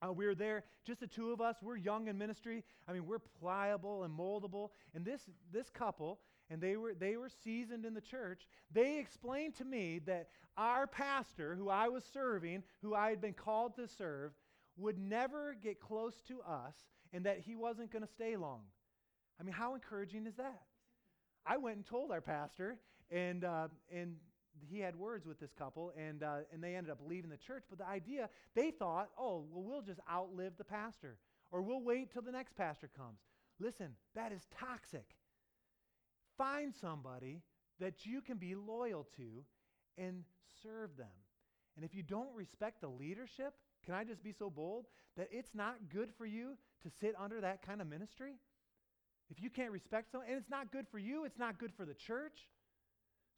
Uh, 0.00 0.10
we 0.10 0.24
were 0.24 0.34
there, 0.34 0.64
just 0.86 1.00
the 1.00 1.06
two 1.06 1.32
of 1.32 1.42
us. 1.42 1.56
We're 1.60 1.76
young 1.76 2.08
in 2.08 2.16
ministry. 2.16 2.64
I 2.88 2.94
mean, 2.94 3.04
we're 3.04 3.18
pliable 3.18 4.04
and 4.04 4.18
moldable. 4.18 4.70
And 4.94 5.04
this 5.04 5.20
this 5.52 5.68
couple, 5.68 6.20
and 6.50 6.60
they 6.60 6.76
were 6.76 6.94
they 6.94 7.16
were 7.16 7.28
seasoned 7.28 7.84
in 7.84 7.94
the 7.94 8.00
church. 8.00 8.46
They 8.72 8.98
explained 8.98 9.54
to 9.56 9.64
me 9.64 10.00
that 10.06 10.28
our 10.56 10.86
pastor, 10.86 11.54
who 11.54 11.68
I 11.68 11.88
was 11.88 12.04
serving, 12.04 12.62
who 12.82 12.94
I 12.94 13.10
had 13.10 13.20
been 13.20 13.34
called 13.34 13.76
to 13.76 13.86
serve, 13.86 14.32
would 14.76 14.98
never 14.98 15.56
get 15.60 15.80
close 15.80 16.14
to 16.28 16.40
us 16.42 16.74
and 17.12 17.24
that 17.24 17.40
he 17.40 17.56
wasn't 17.56 17.90
going 17.90 18.04
to 18.04 18.10
stay 18.10 18.36
long. 18.36 18.62
I 19.40 19.44
mean, 19.44 19.54
how 19.54 19.74
encouraging 19.74 20.26
is 20.26 20.36
that? 20.36 20.62
I 21.46 21.56
went 21.56 21.76
and 21.76 21.86
told 21.86 22.10
our 22.10 22.20
pastor, 22.20 22.78
and, 23.10 23.44
uh, 23.44 23.68
and 23.92 24.16
he 24.68 24.80
had 24.80 24.96
words 24.96 25.26
with 25.26 25.38
this 25.38 25.52
couple, 25.52 25.92
and, 25.96 26.22
uh, 26.22 26.38
and 26.52 26.62
they 26.62 26.74
ended 26.74 26.90
up 26.90 26.98
leaving 27.06 27.30
the 27.30 27.36
church. 27.36 27.64
But 27.70 27.78
the 27.78 27.86
idea, 27.86 28.28
they 28.54 28.70
thought, 28.70 29.08
oh, 29.16 29.44
well, 29.50 29.62
we'll 29.62 29.82
just 29.82 30.00
outlive 30.10 30.54
the 30.58 30.64
pastor, 30.64 31.16
or 31.50 31.62
we'll 31.62 31.82
wait 31.82 32.12
till 32.12 32.22
the 32.22 32.32
next 32.32 32.56
pastor 32.56 32.90
comes. 32.94 33.20
Listen, 33.60 33.94
that 34.14 34.32
is 34.32 34.46
toxic. 34.58 35.06
Find 36.38 36.72
somebody 36.80 37.42
that 37.80 38.06
you 38.06 38.20
can 38.20 38.38
be 38.38 38.54
loyal 38.54 39.06
to 39.16 39.44
and 39.98 40.24
serve 40.62 40.96
them. 40.96 41.06
And 41.76 41.84
if 41.84 41.94
you 41.94 42.02
don't 42.02 42.34
respect 42.34 42.80
the 42.80 42.88
leadership, 42.88 43.54
can 43.84 43.94
I 43.94 44.04
just 44.04 44.22
be 44.22 44.32
so 44.32 44.48
bold 44.48 44.86
that 45.16 45.28
it's 45.30 45.54
not 45.54 45.88
good 45.92 46.10
for 46.16 46.26
you 46.26 46.56
to 46.82 46.90
sit 47.00 47.14
under 47.18 47.40
that 47.40 47.62
kind 47.62 47.80
of 47.80 47.88
ministry? 47.88 48.34
If 49.30 49.42
you 49.42 49.50
can't 49.50 49.72
respect 49.72 50.10
someone, 50.10 50.28
and 50.28 50.38
it's 50.38 50.50
not 50.50 50.72
good 50.72 50.86
for 50.88 50.98
you, 50.98 51.24
it's 51.24 51.38
not 51.38 51.58
good 51.58 51.72
for 51.76 51.84
the 51.84 51.94
church. 51.94 52.48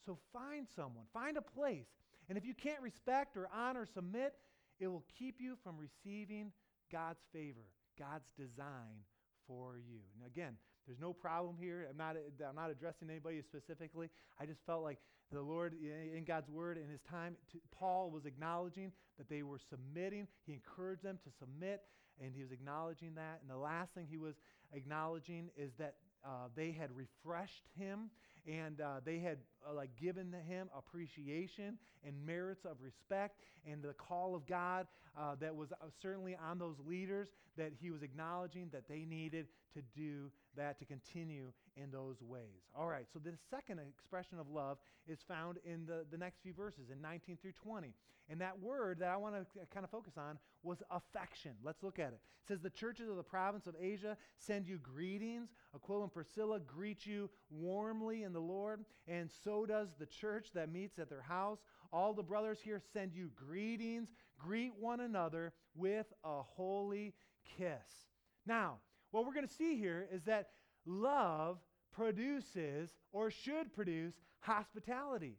So 0.07 0.19
find 0.33 0.67
someone, 0.77 1.05
find 1.13 1.37
a 1.37 1.43
place. 1.43 1.89
And 2.29 2.39
if 2.39 2.45
you 2.45 2.55
can't 2.55 2.81
respect 2.81 3.37
or 3.37 3.49
honor, 3.55 3.87
submit, 3.87 4.35
it 4.79 4.87
will 4.87 5.05
keep 5.19 5.41
you 5.41 5.57
from 5.63 5.77
receiving 5.77 6.53
God's 6.93 7.23
favor, 7.33 7.67
God's 7.99 8.31
design 8.39 9.05
for 9.47 9.79
you. 9.79 10.01
And 10.15 10.27
again, 10.27 10.55
there's 10.87 11.01
no 11.01 11.13
problem 11.13 11.57
here. 11.59 11.87
I'm 11.89 11.97
not, 11.97 12.17
I'm 12.49 12.57
not 12.57 12.71
addressing 12.71 13.11
anybody 13.11 13.43
specifically. 13.43 14.11
I 14.41 14.47
just 14.47 14.61
felt 14.67 14.83
like 14.83 14.99
the 15.33 15.41
Lord, 15.41 15.75
in 15.75 16.25
God's 16.25 16.49
word, 16.49 16.77
in 16.77 16.89
his 16.89 17.01
time, 17.09 17.37
to, 17.53 17.59
Paul 17.71 18.11
was 18.11 18.27
acknowledging 18.27 18.91
that 19.17 19.29
they 19.29 19.43
were 19.43 19.61
submitting. 19.71 20.27
He 20.47 20.53
encouraged 20.55 21.05
them 21.05 21.19
to 21.25 21.31
submit, 21.39 21.83
and 22.21 22.33
he 22.35 22.43
was 22.43 22.51
acknowledging 22.51 23.15
that. 23.15 23.41
And 23.41 23.51
the 23.51 23.57
last 23.57 23.95
thing 23.95 24.07
he 24.11 24.19
was 24.19 24.35
acknowledging 24.73 25.51
is 25.57 25.71
that 25.79 25.95
uh, 26.25 26.49
they 26.55 26.73
had 26.73 26.91
refreshed 26.95 27.65
him 27.79 28.11
and 28.47 28.81
uh, 28.81 29.01
they 29.05 29.19
had 29.19 29.39
like 29.75 29.91
given 29.97 30.31
to 30.33 30.39
him 30.39 30.69
appreciation 30.77 31.79
and 32.05 32.15
merits 32.27 32.65
of 32.65 32.77
respect 32.83 33.41
and 33.71 33.83
the 33.83 33.93
call 33.95 34.35
of 34.35 34.47
god 34.47 34.87
uh, 35.19 35.35
that 35.41 35.55
was 35.55 35.73
uh, 35.73 35.77
certainly 36.01 36.37
on 36.49 36.59
those 36.59 36.77
leaders 36.87 37.29
that 37.57 37.73
he 37.81 37.91
was 37.91 38.03
acknowledging 38.03 38.69
that 38.73 38.89
they 38.89 39.05
needed 39.05 39.47
to 39.75 39.83
do 39.95 40.31
that 40.57 40.79
to 40.79 40.85
continue 40.85 41.53
in 41.77 41.91
those 41.91 42.17
ways. 42.23 42.63
All 42.77 42.87
right 42.87 43.07
so 43.13 43.19
the 43.19 43.33
second 43.51 43.81
expression 43.81 44.39
of 44.39 44.49
love 44.49 44.79
is 45.09 45.19
found 45.27 45.59
in 45.65 45.87
the, 45.87 46.05
the 46.11 46.19
next 46.19 46.41
few 46.43 46.53
verses 46.53 46.91
in 46.91 47.01
19 47.01 47.39
through 47.41 47.53
20 47.53 47.93
and 48.29 48.41
that 48.41 48.61
word 48.61 48.99
that 49.01 49.09
i 49.09 49.17
want 49.17 49.35
to 49.35 49.45
kind 49.73 49.85
of 49.85 49.91
focus 49.91 50.15
on 50.17 50.39
was 50.63 50.83
affection. 50.91 51.53
Let's 51.65 51.83
look 51.83 51.99
at 51.99 52.09
it. 52.09 52.21
It 52.43 52.49
says 52.49 52.61
the 52.61 52.71
churches 52.71 53.09
of 53.09 53.17
the 53.17 53.23
province 53.23 53.67
of 53.67 53.75
asia 53.81 54.17
send 54.39 54.67
you 54.67 54.79
greetings. 54.79 55.49
Aquila 55.75 56.05
and 56.05 56.13
priscilla 56.13 56.61
greet 56.61 57.07
you 57.07 57.31
warmly 57.51 58.23
in 58.23 58.33
the 58.33 58.41
lord 58.41 58.85
and 59.09 59.31
so 59.51 59.67
does 59.67 59.89
the 59.99 60.07
church 60.07 60.51
that 60.55 60.73
meets 60.73 60.99
at 61.01 61.09
their 61.09 61.23
house 61.23 61.59
all 61.93 62.15
the 62.15 62.23
brothers 62.23 62.59
here 62.63 62.81
send 62.93 63.13
you 63.13 63.31
greetings 63.35 64.09
greet 64.39 64.73
one 64.79 65.01
another 65.01 65.53
with 65.75 66.07
a 66.25 66.43
holy 66.43 67.13
kiss 67.59 68.07
now 68.47 68.77
what 69.11 69.27
we're 69.27 69.35
going 69.35 69.47
to 69.47 69.53
see 69.53 69.77
here 69.77 70.07
is 70.13 70.23
that 70.23 70.51
love 70.87 71.59
produces 71.93 72.91
or 73.13 73.31
should 73.31 73.73
produce 73.73 74.15
hospitality. 74.41 75.37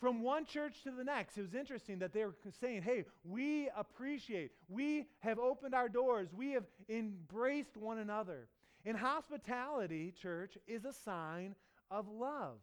From 0.00 0.22
one 0.22 0.44
church 0.44 0.82
to 0.82 0.90
the 0.90 1.04
next, 1.04 1.38
it 1.38 1.42
was 1.42 1.54
interesting 1.54 2.00
that 2.00 2.12
they 2.12 2.24
were 2.24 2.34
saying, 2.60 2.82
hey, 2.82 3.04
we 3.24 3.70
appreciate, 3.74 4.50
we 4.68 5.06
have 5.20 5.38
opened 5.38 5.74
our 5.74 5.88
doors, 5.88 6.28
we 6.36 6.52
have 6.52 6.64
embraced 6.90 7.76
one 7.76 7.98
another. 7.98 8.48
And 8.84 8.98
hospitality, 8.98 10.12
church, 10.20 10.58
is 10.66 10.84
a 10.84 10.92
sign 10.92 11.54
of 11.94 12.08
love. 12.08 12.58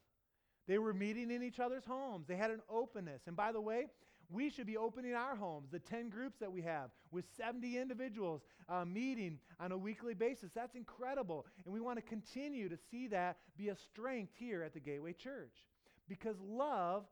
They 0.67 0.77
were 0.77 0.93
meeting 0.93 1.31
in 1.31 1.41
each 1.41 1.59
other's 1.59 1.85
homes. 1.85 2.27
They 2.27 2.35
had 2.35 2.51
an 2.51 2.61
openness. 2.69 3.21
And 3.27 3.35
by 3.35 3.51
the 3.51 3.61
way, 3.61 3.87
we 4.29 4.49
should 4.49 4.67
be 4.67 4.77
opening 4.77 5.13
our 5.13 5.35
homes, 5.35 5.69
the 5.71 5.79
10 5.79 6.09
groups 6.09 6.39
that 6.39 6.51
we 6.51 6.61
have, 6.61 6.89
with 7.11 7.25
70 7.35 7.77
individuals 7.77 8.41
uh, 8.69 8.85
meeting 8.85 9.39
on 9.59 9.71
a 9.71 9.77
weekly 9.77 10.13
basis. 10.13 10.51
That's 10.53 10.75
incredible. 10.75 11.45
And 11.65 11.73
we 11.73 11.81
want 11.81 11.97
to 11.97 12.01
continue 12.01 12.69
to 12.69 12.77
see 12.89 13.07
that 13.07 13.37
be 13.57 13.69
a 13.69 13.75
strength 13.75 14.33
here 14.37 14.63
at 14.63 14.73
the 14.73 14.79
Gateway 14.79 15.13
Church 15.13 15.65
because 16.07 16.37
love 16.41 17.05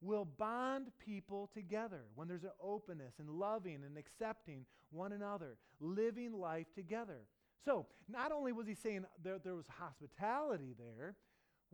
will 0.00 0.24
bond 0.24 0.88
people 1.04 1.50
together 1.54 2.02
when 2.14 2.28
there's 2.28 2.44
an 2.44 2.50
openness 2.60 3.14
and 3.18 3.30
loving 3.30 3.82
and 3.86 3.96
accepting 3.96 4.64
one 4.90 5.12
another, 5.12 5.56
living 5.80 6.32
life 6.32 6.66
together. 6.74 7.20
So, 7.64 7.86
not 8.08 8.30
only 8.32 8.52
was 8.52 8.66
he 8.66 8.74
saying 8.74 9.06
there, 9.22 9.38
there 9.42 9.54
was 9.54 9.66
hospitality 9.66 10.74
there, 10.78 11.14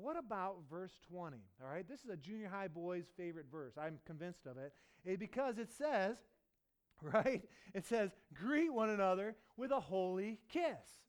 what 0.00 0.16
about 0.18 0.56
verse 0.70 0.92
20? 1.10 1.36
All 1.62 1.70
right, 1.70 1.86
this 1.86 2.00
is 2.00 2.10
a 2.10 2.16
junior 2.16 2.48
high 2.48 2.68
boy's 2.68 3.06
favorite 3.16 3.46
verse. 3.50 3.74
I'm 3.78 3.98
convinced 4.06 4.46
of 4.46 4.56
it. 4.56 4.72
it. 5.04 5.18
Because 5.18 5.58
it 5.58 5.70
says, 5.70 6.16
right? 7.02 7.42
It 7.74 7.86
says, 7.86 8.10
greet 8.34 8.72
one 8.72 8.90
another 8.90 9.36
with 9.56 9.70
a 9.70 9.80
holy 9.80 10.38
kiss. 10.48 11.04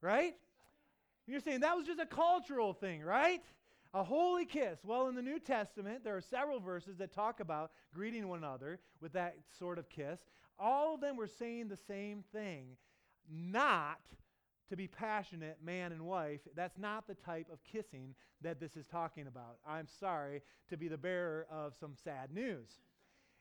Right? 0.00 0.34
You're 1.26 1.40
saying 1.40 1.60
that 1.60 1.76
was 1.76 1.86
just 1.86 2.00
a 2.00 2.06
cultural 2.06 2.72
thing, 2.72 3.02
right? 3.02 3.42
A 3.94 4.04
holy 4.04 4.44
kiss. 4.44 4.78
Well, 4.84 5.08
in 5.08 5.14
the 5.14 5.22
New 5.22 5.40
Testament, 5.40 6.04
there 6.04 6.16
are 6.16 6.20
several 6.20 6.60
verses 6.60 6.98
that 6.98 7.12
talk 7.12 7.40
about 7.40 7.72
greeting 7.92 8.28
one 8.28 8.38
another 8.38 8.80
with 9.00 9.12
that 9.14 9.36
sort 9.58 9.78
of 9.78 9.88
kiss. 9.88 10.20
All 10.58 10.94
of 10.94 11.00
them 11.00 11.16
were 11.16 11.26
saying 11.26 11.68
the 11.68 11.76
same 11.76 12.22
thing, 12.32 12.76
not 13.30 14.00
to 14.68 14.76
be 14.76 14.86
passionate 14.86 15.58
man 15.64 15.92
and 15.92 16.02
wife, 16.02 16.40
that's 16.54 16.78
not 16.78 17.06
the 17.06 17.14
type 17.14 17.46
of 17.52 17.62
kissing 17.64 18.14
that 18.42 18.60
this 18.60 18.76
is 18.76 18.86
talking 18.86 19.26
about. 19.26 19.58
I'm 19.66 19.86
sorry 20.00 20.42
to 20.68 20.76
be 20.76 20.88
the 20.88 20.98
bearer 20.98 21.46
of 21.50 21.74
some 21.78 21.94
sad 22.04 22.32
news. 22.32 22.68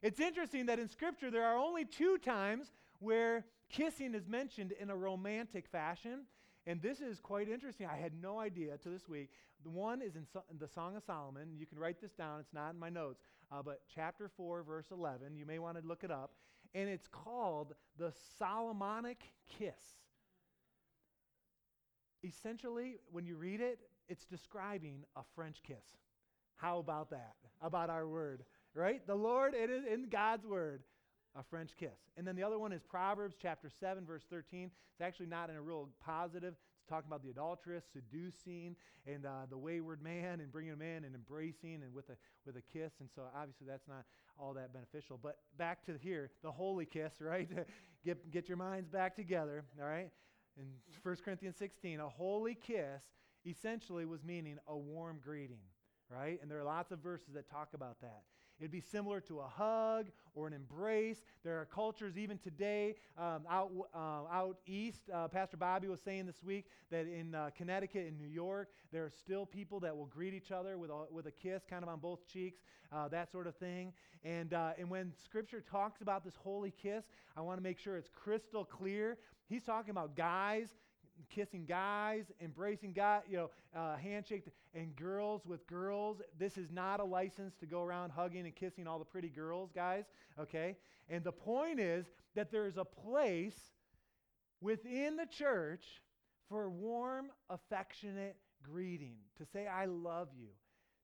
It's 0.02 0.20
interesting 0.20 0.68
that 0.68 0.80
in 0.80 0.88
Scripture 0.88 1.32
there 1.32 1.46
are 1.46 1.58
only 1.58 1.86
two 1.86 2.18
times 2.18 2.72
where 3.00 3.46
kissing 3.70 4.14
is 4.14 4.28
mentioned 4.28 4.74
in 4.80 4.90
a 4.90 4.96
romantic 4.96 5.68
fashion. 5.68 6.26
And 6.66 6.82
this 6.82 7.00
is 7.00 7.20
quite 7.20 7.50
interesting. 7.50 7.88
I 7.88 7.96
had 7.98 8.12
no 8.22 8.40
idea 8.40 8.78
to 8.78 8.90
this 8.90 9.08
week. 9.08 9.30
The 9.64 9.70
one 9.70 10.02
is 10.02 10.16
in, 10.16 10.26
so- 10.32 10.44
in 10.52 10.58
the 10.58 10.68
Song 10.68 10.96
of 10.96 11.04
Solomon. 11.04 11.50
You 11.58 11.66
can 11.66 11.80
write 11.80 12.00
this 12.02 12.12
down, 12.12 12.40
it's 12.40 12.54
not 12.54 12.74
in 12.74 12.80
my 12.80 12.90
notes. 12.90 13.22
Uh, 13.52 13.62
but 13.64 13.82
chapter 13.94 14.30
4, 14.36 14.64
verse 14.64 14.88
11, 14.92 15.36
you 15.36 15.46
may 15.46 15.60
want 15.60 15.82
to 15.82 15.88
look 15.88 16.04
it 16.04 16.12
up. 16.12 16.32
And 16.76 16.90
it's 16.90 17.08
called 17.08 17.74
the 17.98 18.14
Solomonic 18.38 19.24
Kiss 19.58 19.80
essentially, 22.24 22.98
when 23.12 23.26
you 23.26 23.36
read 23.36 23.62
it, 23.62 23.80
it's 24.10 24.26
describing 24.26 25.04
a 25.16 25.22
French 25.36 25.62
kiss. 25.64 25.98
How 26.56 26.80
about 26.80 27.10
that? 27.12 27.36
About 27.62 27.90
our 27.90 28.08
word, 28.08 28.44
right? 28.74 29.06
The 29.06 29.16
Lord, 29.16 29.54
it 29.54 29.70
is 29.70 29.84
in 29.86 30.10
God's 30.10 30.46
word, 30.46 30.82
a 31.36 31.44
French 31.44 31.72
kiss. 31.78 32.00
And 32.18 32.26
then 32.26 32.36
the 32.36 32.44
other 32.44 32.58
one 32.58 32.72
is 32.72 32.82
Proverbs 32.82 33.36
chapter 33.40 33.70
7, 33.70 34.06
verse 34.06 34.24
13. 34.30 34.72
It's 34.92 35.02
actually 35.02 35.28
not 35.28 35.50
in 35.50 35.56
a 35.56 35.62
real 35.62 35.90
positive. 36.04 36.56
It's 36.80 36.90
talking 36.90 37.08
about 37.08 37.22
the 37.22 37.30
adulteress 37.30 37.84
seducing 37.94 38.76
and 39.06 39.26
uh, 39.26 39.46
the 39.50 39.58
wayward 39.58 40.02
man 40.02 40.40
and 40.40 40.52
bringing 40.52 40.74
him 40.74 40.82
in 40.82 41.04
and 41.04 41.14
embracing 41.14 41.82
and 41.84 41.94
with 41.94 42.10
a, 42.10 42.18
with 42.46 42.56
a 42.56 42.62
kiss. 42.74 42.94
And 43.00 43.10
so 43.14 43.24
obviously 43.36 43.68
that's 43.68 43.88
not 43.88 44.06
all 44.40 44.54
that 44.54 44.74
beneficial. 44.74 45.20
But 45.22 45.38
back 45.58 45.86
to 45.86 45.98
here, 46.02 46.32
the 46.42 46.52
holy 46.52 46.86
kiss, 46.86 47.14
right? 47.20 47.48
get, 48.04 48.32
get 48.32 48.48
your 48.48 48.58
minds 48.58 48.90
back 48.90 49.16
together, 49.16 49.64
all 49.80 49.88
right? 49.88 50.10
In 50.58 50.66
1 51.04 51.16
Corinthians 51.24 51.56
16, 51.58 52.00
a 52.00 52.10
holy 52.10 52.56
kiss 52.56 53.04
essentially 53.46 54.06
was 54.06 54.24
meaning 54.24 54.58
a 54.68 54.76
warm 54.76 55.20
greeting, 55.24 55.62
right? 56.10 56.40
And 56.42 56.50
there 56.50 56.60
are 56.60 56.64
lots 56.64 56.92
of 56.92 57.00
verses 57.00 57.34
that 57.34 57.50
talk 57.50 57.70
about 57.74 58.02
that. 58.02 58.24
It'd 58.60 58.72
be 58.72 58.82
similar 58.82 59.22
to 59.22 59.40
a 59.40 59.48
hug 59.48 60.08
or 60.34 60.48
an 60.48 60.54
embrace. 60.54 61.22
There 61.44 61.62
are 61.62 61.66
cultures 61.66 62.18
even 62.18 62.40
today 62.40 62.96
um, 63.16 63.44
out, 63.50 63.72
uh, 63.94 63.98
out 64.32 64.58
east. 64.66 65.02
Uh, 65.14 65.28
Pastor 65.28 65.58
Bobby 65.58 65.88
was 65.88 66.02
saying 66.02 66.26
this 66.26 66.42
week 66.44 66.66
that 66.90 67.06
in 67.06 67.36
uh, 67.36 67.52
Connecticut 67.56 68.08
and 68.08 68.18
New 68.18 68.28
York, 68.28 68.70
there 68.92 69.06
are 69.06 69.12
still 69.12 69.46
people 69.46 69.80
that 69.82 69.96
will 69.96 70.08
greet 70.08 70.34
each 70.34 70.52
other 70.52 70.80
with 70.80 70.90
a, 70.90 71.06
with 71.12 71.28
a 71.28 71.32
kiss 71.32 71.64
kind 71.70 71.84
of 71.84 71.90
on 71.90 72.00
both 72.00 72.28
cheeks, 72.28 72.62
uh, 72.92 73.08
that 73.10 73.32
sort 73.32 73.46
of 73.46 73.56
thing. 73.58 73.94
And, 74.24 74.54
uh, 74.56 74.72
and 74.80 74.90
when 74.90 75.14
Scripture 75.24 75.62
talks 75.62 76.02
about 76.02 76.26
this 76.26 76.36
holy 76.36 76.72
kiss, 76.72 77.06
I 77.36 77.42
want 77.42 77.60
to 77.60 77.64
make 77.64 77.78
sure 77.78 77.96
it's 77.96 78.10
crystal 78.10 78.66
clear. 78.66 79.20
He's 79.48 79.64
talking 79.64 79.92
about 79.92 80.16
guys 80.16 80.70
kissing 81.30 81.66
guys, 81.66 82.26
embracing 82.42 82.94
guys, 82.94 83.24
you 83.30 83.38
know, 83.38 83.50
uh, 83.76 83.98
handshake, 83.98 84.46
and 84.74 84.96
girls 84.96 85.46
with 85.46 85.66
girls. 85.68 86.22
This 86.38 86.58
is 86.58 86.70
not 86.72 87.00
a 87.00 87.04
license 87.04 87.56
to 87.60 87.66
go 87.66 87.84
around 87.84 88.12
hugging 88.12 88.46
and 88.46 88.56
kissing 88.56 88.88
all 88.88 89.00
the 89.00 89.06
pretty 89.06 89.30
girls, 89.30 89.72
guys, 89.74 90.06
okay? 90.40 90.78
And 91.10 91.24
the 91.24 91.32
point 91.32 91.80
is 91.80 92.06
that 92.36 92.52
there's 92.52 92.78
a 92.78 92.86
place 92.86 93.58
within 94.62 95.16
the 95.16 95.26
church 95.26 95.86
for 96.50 96.70
warm, 96.70 97.28
affectionate 97.50 98.38
greeting, 98.64 99.18
to 99.38 99.46
say, 99.46 99.68
I 99.68 99.86
love 99.86 100.30
you, 100.38 100.50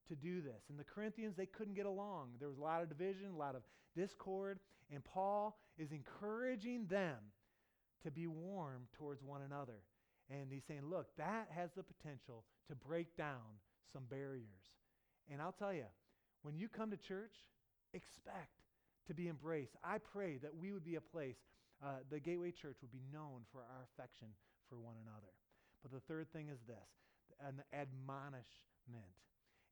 to 0.09 0.15
do 0.15 0.41
this. 0.41 0.63
And 0.69 0.79
the 0.79 0.83
Corinthians, 0.83 1.35
they 1.35 1.45
couldn't 1.45 1.75
get 1.75 1.85
along. 1.85 2.29
There 2.39 2.49
was 2.49 2.57
a 2.57 2.63
lot 2.63 2.81
of 2.81 2.89
division, 2.89 3.31
a 3.33 3.37
lot 3.37 3.55
of 3.55 3.63
discord, 3.95 4.59
and 4.91 5.03
Paul 5.03 5.57
is 5.77 5.91
encouraging 5.91 6.85
them 6.87 7.17
to 8.03 8.11
be 8.11 8.27
warm 8.27 8.83
towards 8.97 9.23
one 9.23 9.41
another. 9.41 9.81
And 10.29 10.51
he's 10.51 10.63
saying, 10.67 10.81
look, 10.89 11.07
that 11.17 11.47
has 11.55 11.69
the 11.75 11.83
potential 11.83 12.43
to 12.67 12.75
break 12.75 13.15
down 13.17 13.59
some 13.91 14.03
barriers. 14.09 14.63
And 15.31 15.41
I'll 15.41 15.53
tell 15.53 15.73
you, 15.73 15.85
when 16.41 16.57
you 16.57 16.67
come 16.67 16.91
to 16.91 16.97
church, 16.97 17.35
expect 17.93 18.63
to 19.07 19.13
be 19.13 19.27
embraced. 19.27 19.75
I 19.83 19.97
pray 19.97 20.37
that 20.37 20.55
we 20.55 20.71
would 20.71 20.83
be 20.83 20.95
a 20.95 21.01
place, 21.01 21.37
uh, 21.83 22.03
the 22.09 22.19
Gateway 22.19 22.51
Church 22.51 22.77
would 22.81 22.91
be 22.91 23.03
known 23.11 23.41
for 23.51 23.59
our 23.59 23.87
affection 23.93 24.27
for 24.69 24.77
one 24.77 24.95
another. 25.03 25.31
But 25.81 25.91
the 25.91 25.99
third 25.99 26.31
thing 26.31 26.47
is 26.49 26.59
this 26.67 26.89
an 27.45 27.61
admonishment. 27.73 28.47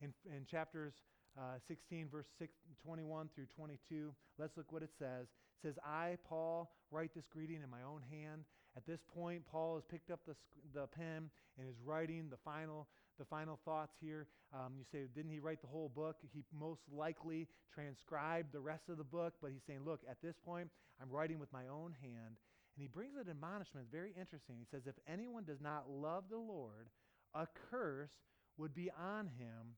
In, 0.02 0.14
in 0.26 0.46
chapters 0.46 0.94
uh, 1.38 1.60
16, 1.68 2.08
verse 2.12 2.28
6, 2.40 2.52
21 2.84 3.30
through 3.36 3.46
22, 3.56 4.14
let's 4.38 4.58
look 4.58 4.72
what 4.72 4.84
it 4.84 4.92
says. 5.00 5.28
It 5.28 5.68
says, 5.68 5.76
I, 5.86 6.18
Paul, 6.28 6.72
write 6.92 7.14
this 7.16 7.26
greeting 7.32 7.62
in 7.64 7.70
my 7.70 7.84
own 7.84 8.02
hand. 8.10 8.44
At 8.76 8.86
this 8.86 9.02
point, 9.14 9.44
Paul 9.52 9.76
has 9.76 9.84
picked 9.90 10.12
up 10.12 10.20
the, 10.26 10.36
the 10.74 10.88
pen 10.88 11.30
and 11.58 11.70
is 11.70 11.76
writing 11.86 12.28
the 12.30 12.38
final, 12.44 12.88
the 13.20 13.26
final 13.26 13.60
thoughts 13.66 13.94
here. 14.02 14.28
Um, 14.54 14.74
you 14.78 14.86
say, 14.92 15.08
didn't 15.14 15.32
he 15.32 15.40
write 15.40 15.62
the 15.62 15.68
whole 15.68 15.90
book? 15.90 16.18
He 16.34 16.44
most 16.58 16.82
likely 16.92 17.48
transcribed 17.74 18.54
the 18.54 18.60
rest 18.60 18.90
of 18.90 18.98
the 18.98 19.04
book, 19.04 19.34
but 19.42 19.52
he's 19.52 19.64
saying, 19.68 19.82
look, 19.86 20.02
at 20.10 20.22
this 20.22 20.36
point, 20.46 20.70
I'm 21.02 21.10
writing 21.10 21.40
with 21.40 21.52
my 21.52 21.68
own 21.68 21.94
hand. 22.02 22.36
And 22.76 22.82
he 22.82 22.88
brings 22.88 23.16
an 23.16 23.30
admonishment, 23.30 23.88
very 23.92 24.14
interesting. 24.20 24.56
He 24.60 24.66
says, 24.72 24.84
if 24.86 24.96
anyone 25.08 25.44
does 25.44 25.62
not 25.62 25.90
love 25.90 26.26
the 26.30 26.38
Lord, 26.38 26.88
a 27.34 27.48
curse 27.70 28.12
would 28.58 28.74
be 28.74 28.90
on 28.92 29.28
him. 29.28 29.76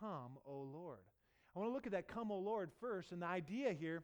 Come, 0.00 0.38
O 0.46 0.68
Lord. 0.72 0.98
I 1.54 1.58
want 1.58 1.70
to 1.70 1.74
look 1.74 1.86
at 1.86 1.92
that 1.92 2.08
come, 2.08 2.30
O 2.30 2.38
Lord, 2.38 2.70
first. 2.80 3.12
And 3.12 3.22
the 3.22 3.26
idea 3.26 3.72
here 3.72 4.02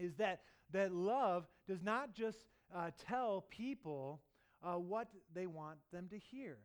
is 0.00 0.14
that, 0.16 0.42
that 0.72 0.92
love 0.92 1.46
does 1.66 1.82
not 1.82 2.14
just 2.14 2.38
uh, 2.74 2.90
tell 3.08 3.46
people 3.50 4.20
uh, 4.62 4.74
what 4.74 5.08
they 5.34 5.46
want 5.46 5.78
them 5.92 6.08
to 6.10 6.18
hear. 6.18 6.58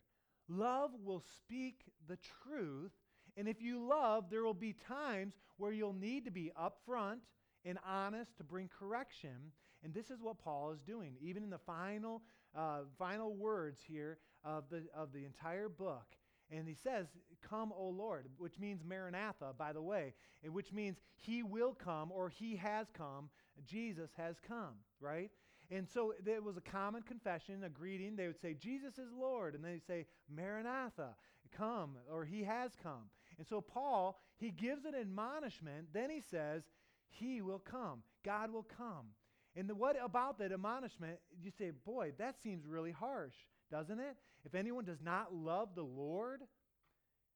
Love 0.49 0.91
will 1.03 1.23
speak 1.37 1.85
the 2.07 2.17
truth. 2.43 2.91
And 3.37 3.47
if 3.47 3.61
you 3.61 3.87
love, 3.87 4.25
there 4.29 4.43
will 4.43 4.53
be 4.53 4.73
times 4.73 5.35
where 5.57 5.71
you'll 5.71 5.93
need 5.93 6.25
to 6.25 6.31
be 6.31 6.51
upfront 6.59 7.19
and 7.63 7.77
honest 7.87 8.35
to 8.37 8.43
bring 8.43 8.69
correction. 8.79 9.53
And 9.83 9.93
this 9.93 10.09
is 10.09 10.21
what 10.21 10.39
Paul 10.39 10.71
is 10.71 10.81
doing, 10.81 11.15
even 11.21 11.43
in 11.43 11.49
the 11.49 11.57
final, 11.59 12.21
uh, 12.55 12.79
final 12.97 13.33
words 13.33 13.79
here 13.87 14.17
of 14.43 14.65
the, 14.69 14.83
of 14.95 15.13
the 15.13 15.25
entire 15.25 15.69
book. 15.69 16.05
And 16.51 16.67
he 16.67 16.75
says, 16.75 17.07
Come, 17.47 17.73
O 17.77 17.87
Lord, 17.87 18.25
which 18.37 18.59
means 18.59 18.83
Maranatha, 18.83 19.53
by 19.57 19.73
the 19.73 19.81
way, 19.81 20.13
which 20.45 20.71
means 20.71 20.97
he 21.15 21.43
will 21.43 21.73
come 21.73 22.11
or 22.11 22.29
he 22.29 22.55
has 22.57 22.87
come. 22.95 23.29
Jesus 23.65 24.09
has 24.17 24.35
come, 24.45 24.75
right? 24.99 25.31
And 25.69 25.87
so 25.87 26.13
it 26.25 26.43
was 26.43 26.57
a 26.57 26.61
common 26.61 27.03
confession, 27.03 27.63
a 27.63 27.69
greeting. 27.69 28.15
They 28.15 28.27
would 28.27 28.41
say, 28.41 28.53
Jesus 28.53 28.97
is 28.97 29.11
Lord. 29.17 29.55
And 29.55 29.63
they'd 29.63 29.85
say, 29.85 30.05
Maranatha, 30.29 31.15
come, 31.55 31.95
or 32.11 32.25
he 32.25 32.43
has 32.43 32.71
come. 32.81 33.09
And 33.37 33.47
so 33.47 33.61
Paul, 33.61 34.19
he 34.37 34.51
gives 34.51 34.85
an 34.85 34.95
admonishment. 34.95 35.87
Then 35.93 36.09
he 36.09 36.21
says, 36.21 36.63
He 37.07 37.41
will 37.41 37.59
come. 37.59 38.03
God 38.23 38.51
will 38.51 38.67
come. 38.77 39.07
And 39.55 39.69
the, 39.69 39.75
what 39.75 39.97
about 40.01 40.39
that 40.39 40.51
admonishment? 40.51 41.19
You 41.41 41.51
say, 41.57 41.71
boy, 41.85 42.13
that 42.17 42.41
seems 42.41 42.65
really 42.65 42.91
harsh, 42.91 43.35
doesn't 43.71 43.99
it? 43.99 44.17
If 44.45 44.53
anyone 44.55 44.85
does 44.85 45.01
not 45.03 45.33
love 45.33 45.69
the 45.75 45.83
Lord, 45.83 46.41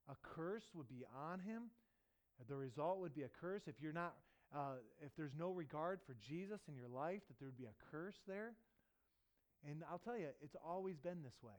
a 0.09 0.15
curse 0.21 0.65
would 0.75 0.87
be 0.87 1.05
on 1.15 1.39
him. 1.39 1.63
The 2.47 2.55
result 2.55 2.99
would 2.99 3.15
be 3.15 3.23
a 3.23 3.29
curse. 3.39 3.63
If 3.67 3.75
you're 3.81 3.93
not 3.93 4.13
uh, 4.53 4.79
if 5.01 5.11
there's 5.17 5.33
no 5.37 5.49
regard 5.49 5.99
for 6.05 6.15
Jesus 6.25 6.61
in 6.67 6.75
your 6.75 6.87
life, 6.87 7.21
that 7.27 7.39
there 7.39 7.47
would 7.47 7.57
be 7.57 7.65
a 7.65 7.91
curse 7.91 8.15
there. 8.27 8.53
And 9.67 9.83
I'll 9.89 9.99
tell 9.99 10.17
you, 10.17 10.27
it's 10.41 10.55
always 10.63 10.97
been 10.97 11.23
this 11.23 11.41
way. 11.41 11.57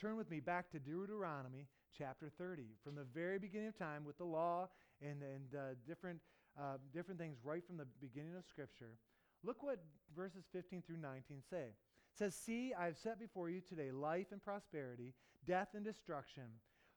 Turn 0.00 0.16
with 0.16 0.30
me 0.30 0.40
back 0.40 0.70
to 0.70 0.78
Deuteronomy 0.78 1.66
chapter 1.96 2.30
30. 2.38 2.62
From 2.84 2.94
the 2.94 3.06
very 3.14 3.38
beginning 3.38 3.68
of 3.68 3.78
time, 3.78 4.04
with 4.04 4.18
the 4.18 4.24
law 4.24 4.68
and, 5.00 5.22
and 5.22 5.54
uh, 5.54 5.74
different, 5.86 6.20
uh, 6.58 6.76
different 6.92 7.18
things 7.18 7.38
right 7.42 7.66
from 7.66 7.76
the 7.76 7.86
beginning 8.00 8.36
of 8.36 8.44
Scripture, 8.48 8.98
look 9.42 9.62
what 9.62 9.82
verses 10.14 10.44
15 10.52 10.82
through 10.86 10.98
19 10.98 11.42
say. 11.50 11.72
Says, 12.18 12.34
See, 12.34 12.72
I 12.76 12.86
have 12.86 12.98
set 12.98 13.20
before 13.20 13.48
you 13.48 13.60
today 13.60 13.92
life 13.92 14.26
and 14.32 14.42
prosperity, 14.42 15.14
death 15.46 15.68
and 15.74 15.84
destruction. 15.84 16.44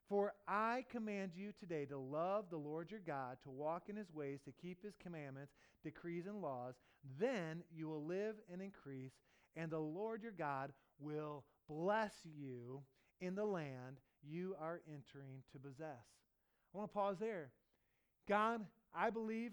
For 0.09 0.33
I 0.47 0.83
command 0.89 1.33
you 1.35 1.51
today 1.57 1.85
to 1.85 1.97
love 1.97 2.45
the 2.49 2.57
Lord 2.57 2.89
your 2.89 2.99
God, 2.99 3.37
to 3.43 3.49
walk 3.51 3.83
in 3.87 3.95
his 3.95 4.11
ways, 4.11 4.39
to 4.45 4.51
keep 4.51 4.83
his 4.83 4.95
commandments, 5.01 5.53
decrees, 5.83 6.25
and 6.25 6.41
laws. 6.41 6.73
Then 7.19 7.63
you 7.71 7.87
will 7.87 8.03
live 8.03 8.35
and 8.51 8.61
increase, 8.61 9.13
and 9.55 9.69
the 9.69 9.79
Lord 9.79 10.23
your 10.23 10.31
God 10.31 10.73
will 10.99 11.45
bless 11.69 12.13
you 12.25 12.81
in 13.21 13.35
the 13.35 13.45
land 13.45 13.99
you 14.27 14.55
are 14.59 14.81
entering 14.87 15.43
to 15.51 15.59
possess. 15.59 15.85
I 16.73 16.77
want 16.77 16.89
to 16.89 16.93
pause 16.93 17.17
there. 17.19 17.51
God, 18.27 18.65
I 18.93 19.11
believe, 19.11 19.51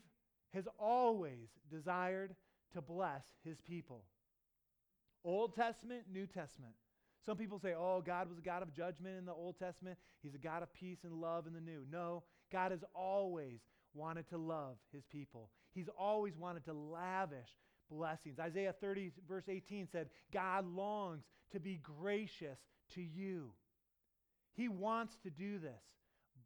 has 0.55 0.67
always 0.79 1.51
desired 1.71 2.35
to 2.73 2.81
bless 2.81 3.25
his 3.45 3.61
people. 3.61 4.05
Old 5.29 5.55
Testament, 5.55 6.05
New 6.11 6.27
Testament. 6.27 6.73
Some 7.27 7.37
people 7.37 7.59
say, 7.59 7.75
oh, 7.77 8.03
God 8.05 8.29
was 8.31 8.39
a 8.39 8.43
God 8.43 8.63
of 8.63 8.75
judgment 8.75 9.19
in 9.19 9.27
the 9.27 9.33
Old 9.33 9.59
Testament. 9.59 9.99
He's 10.23 10.35
a 10.35 10.39
God 10.39 10.63
of 10.63 10.73
peace 10.73 11.01
and 11.05 11.21
love 11.21 11.47
in 11.47 11.53
the 11.53 11.61
New. 11.61 11.85
No, 11.93 12.23
God 12.51 12.71
has 12.71 12.83
always 12.95 13.61
wanted 13.93 14.27
to 14.31 14.39
love 14.39 14.77
his 14.93 15.05
people. 15.05 15.51
He's 15.75 15.91
always 15.99 16.37
wanted 16.37 16.65
to 16.65 16.73
lavish 16.73 17.51
blessings. 17.91 18.39
Isaiah 18.39 18.75
30, 18.81 19.13
verse 19.29 19.45
18 19.49 19.89
said, 19.93 20.09
God 20.33 20.67
longs 20.67 21.25
to 21.53 21.61
be 21.61 21.79
gracious 21.83 22.59
to 22.95 23.03
you. 23.03 23.51
He 24.55 24.69
wants 24.69 25.17
to 25.25 25.31
do 25.31 25.59
this. 25.59 25.83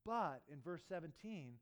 But 0.05 0.43
in 0.53 0.59
verse 0.61 0.83
17, 0.89 1.53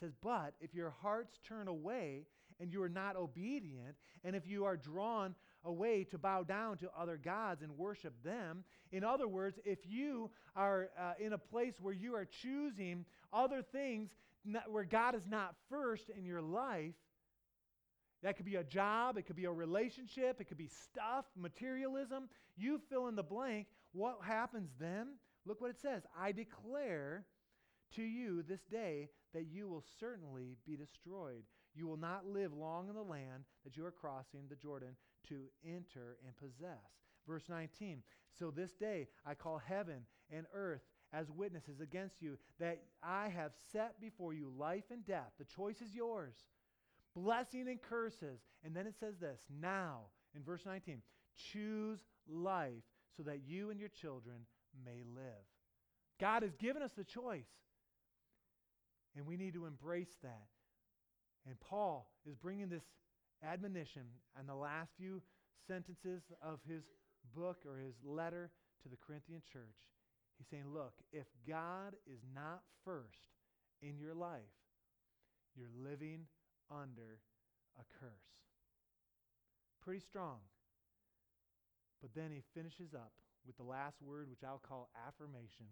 says, 0.00 0.12
But 0.22 0.54
if 0.60 0.74
your 0.74 0.94
hearts 1.02 1.38
turn 1.46 1.68
away 1.68 2.26
and 2.58 2.72
you 2.72 2.82
are 2.82 2.88
not 2.88 3.16
obedient, 3.16 3.96
and 4.24 4.34
if 4.34 4.46
you 4.46 4.64
are 4.64 4.76
drawn 4.76 5.34
away 5.64 6.04
to 6.04 6.18
bow 6.18 6.42
down 6.42 6.76
to 6.78 6.90
other 6.98 7.16
gods 7.16 7.62
and 7.62 7.76
worship 7.76 8.14
them. 8.24 8.64
In 8.90 9.04
other 9.04 9.28
words, 9.28 9.58
if 9.64 9.78
you 9.86 10.30
are 10.56 10.90
uh, 10.98 11.12
in 11.18 11.32
a 11.32 11.38
place 11.38 11.74
where 11.80 11.94
you 11.94 12.14
are 12.14 12.24
choosing 12.24 13.04
other 13.32 13.62
things 13.62 14.10
not, 14.44 14.70
where 14.70 14.84
God 14.84 15.14
is 15.14 15.26
not 15.28 15.54
first 15.68 16.10
in 16.10 16.24
your 16.24 16.42
life, 16.42 16.94
that 18.22 18.36
could 18.36 18.46
be 18.46 18.56
a 18.56 18.64
job, 18.64 19.16
it 19.18 19.26
could 19.26 19.36
be 19.36 19.46
a 19.46 19.52
relationship, 19.52 20.40
it 20.40 20.44
could 20.44 20.58
be 20.58 20.68
stuff, 20.68 21.24
materialism. 21.36 22.28
You 22.56 22.80
fill 22.88 23.08
in 23.08 23.16
the 23.16 23.22
blank. 23.22 23.66
What 23.92 24.18
happens 24.22 24.70
then? 24.78 25.14
Look 25.44 25.60
what 25.60 25.70
it 25.70 25.80
says 25.80 26.02
I 26.18 26.32
declare 26.32 27.24
to 27.96 28.02
you 28.02 28.42
this 28.42 28.62
day 28.70 29.08
that 29.34 29.46
you 29.50 29.68
will 29.68 29.84
certainly 29.98 30.56
be 30.66 30.76
destroyed. 30.76 31.42
You 31.74 31.86
will 31.86 31.96
not 31.96 32.26
live 32.26 32.52
long 32.52 32.88
in 32.88 32.94
the 32.94 33.02
land 33.02 33.44
that 33.64 33.76
you 33.76 33.84
are 33.84 33.90
crossing 33.90 34.42
the 34.48 34.56
Jordan 34.56 34.94
to 35.28 35.44
enter 35.64 36.16
and 36.26 36.36
possess. 36.36 37.02
Verse 37.26 37.44
19 37.48 38.02
So 38.38 38.50
this 38.50 38.72
day 38.72 39.08
I 39.26 39.34
call 39.34 39.58
heaven 39.58 40.06
and 40.30 40.46
earth 40.54 40.82
as 41.12 41.30
witnesses 41.30 41.80
against 41.80 42.22
you 42.22 42.38
that 42.58 42.82
I 43.02 43.28
have 43.28 43.52
set 43.72 44.00
before 44.00 44.32
you 44.32 44.50
life 44.56 44.84
and 44.90 45.04
death. 45.04 45.32
The 45.38 45.44
choice 45.44 45.80
is 45.80 45.94
yours. 45.94 46.34
Blessing 47.14 47.68
and 47.68 47.80
curses. 47.80 48.40
And 48.64 48.74
then 48.74 48.86
it 48.86 48.94
says 48.98 49.18
this 49.20 49.40
now, 49.60 50.00
in 50.34 50.42
verse 50.42 50.62
19, 50.64 51.02
choose 51.52 52.00
life 52.28 52.82
so 53.16 53.22
that 53.24 53.42
you 53.46 53.70
and 53.70 53.78
your 53.78 53.90
children 53.90 54.46
may 54.84 55.02
live. 55.14 55.44
God 56.18 56.42
has 56.42 56.54
given 56.56 56.82
us 56.82 56.92
the 56.96 57.04
choice. 57.04 57.48
And 59.14 59.26
we 59.26 59.36
need 59.36 59.54
to 59.54 59.66
embrace 59.66 60.16
that. 60.22 60.46
And 61.46 61.58
Paul 61.60 62.08
is 62.24 62.36
bringing 62.36 62.68
this 62.68 62.84
admonition 63.46 64.02
and 64.38 64.48
the 64.48 64.54
last 64.54 64.90
few 64.98 65.22
sentences 65.66 66.22
of 66.42 66.60
his 66.68 66.82
book 67.34 67.58
or 67.66 67.78
his 67.78 67.94
letter 68.04 68.50
to 68.82 68.88
the 68.88 68.96
Corinthian 68.96 69.42
church. 69.52 69.90
He's 70.38 70.46
saying, 70.50 70.64
look, 70.72 70.94
if 71.12 71.26
God 71.46 71.94
is 72.06 72.20
not 72.34 72.62
first 72.84 73.30
in 73.80 73.98
your 73.98 74.14
life, 74.14 74.40
you're 75.54 75.70
living 75.76 76.26
under 76.70 77.20
a 77.78 77.84
curse. 78.00 78.10
Pretty 79.82 80.00
strong. 80.00 80.38
But 82.00 82.10
then 82.14 82.30
he 82.32 82.42
finishes 82.54 82.94
up 82.94 83.12
with 83.46 83.56
the 83.56 83.62
last 83.62 84.02
word, 84.02 84.28
which 84.30 84.42
I'll 84.46 84.62
call 84.66 84.90
affirmation. 85.06 85.66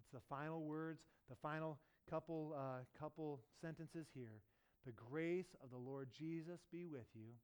It's 0.00 0.10
the 0.12 0.24
final 0.28 0.62
words, 0.62 1.00
the 1.28 1.36
final 1.36 1.78
couple, 2.08 2.54
uh, 2.56 2.84
couple 2.98 3.40
sentences 3.60 4.06
here. 4.14 4.40
The 4.88 5.10
grace 5.10 5.54
of 5.62 5.68
the 5.68 5.76
Lord 5.76 6.08
Jesus 6.18 6.60
be 6.72 6.86
with 6.86 7.04
you. 7.14 7.34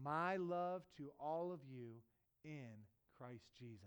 My 0.00 0.36
love 0.36 0.82
to 0.98 1.10
all 1.18 1.50
of 1.52 1.58
you 1.68 1.94
in 2.44 2.68
Christ 3.18 3.42
Jesus. 3.58 3.80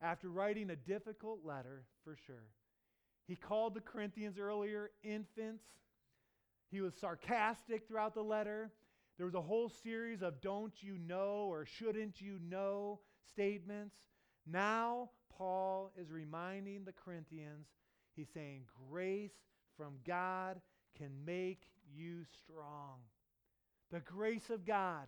After 0.00 0.30
writing 0.30 0.70
a 0.70 0.76
difficult 0.76 1.40
letter, 1.44 1.84
for 2.02 2.16
sure, 2.26 2.48
he 3.28 3.36
called 3.36 3.74
the 3.74 3.82
Corinthians 3.82 4.38
earlier 4.38 4.90
infants. 5.02 5.64
He 6.70 6.80
was 6.80 6.94
sarcastic 6.98 7.86
throughout 7.86 8.14
the 8.14 8.22
letter. 8.22 8.72
There 9.18 9.26
was 9.26 9.34
a 9.34 9.42
whole 9.42 9.68
series 9.68 10.22
of 10.22 10.40
don't 10.40 10.72
you 10.82 10.96
know 10.96 11.46
or 11.50 11.66
shouldn't 11.66 12.22
you 12.22 12.38
know 12.42 13.00
statements. 13.32 13.96
Now, 14.46 15.10
Paul 15.36 15.92
is 16.00 16.10
reminding 16.10 16.86
the 16.86 16.94
Corinthians, 17.04 17.66
he's 18.16 18.30
saying, 18.32 18.62
grace 18.88 19.34
from 19.76 19.96
God 20.06 20.58
can 20.96 21.10
make 21.24 21.62
you 21.94 22.24
strong. 22.38 22.98
The 23.90 24.00
grace 24.00 24.50
of 24.50 24.64
God. 24.64 25.06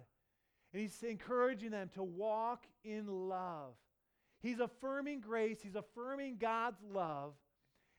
And 0.72 0.80
he's 0.80 1.02
encouraging 1.02 1.70
them 1.70 1.90
to 1.94 2.02
walk 2.02 2.64
in 2.84 3.06
love. 3.06 3.74
He's 4.40 4.58
affirming 4.58 5.20
grace, 5.20 5.58
he's 5.62 5.76
affirming 5.76 6.38
God's 6.38 6.82
love. 6.82 7.34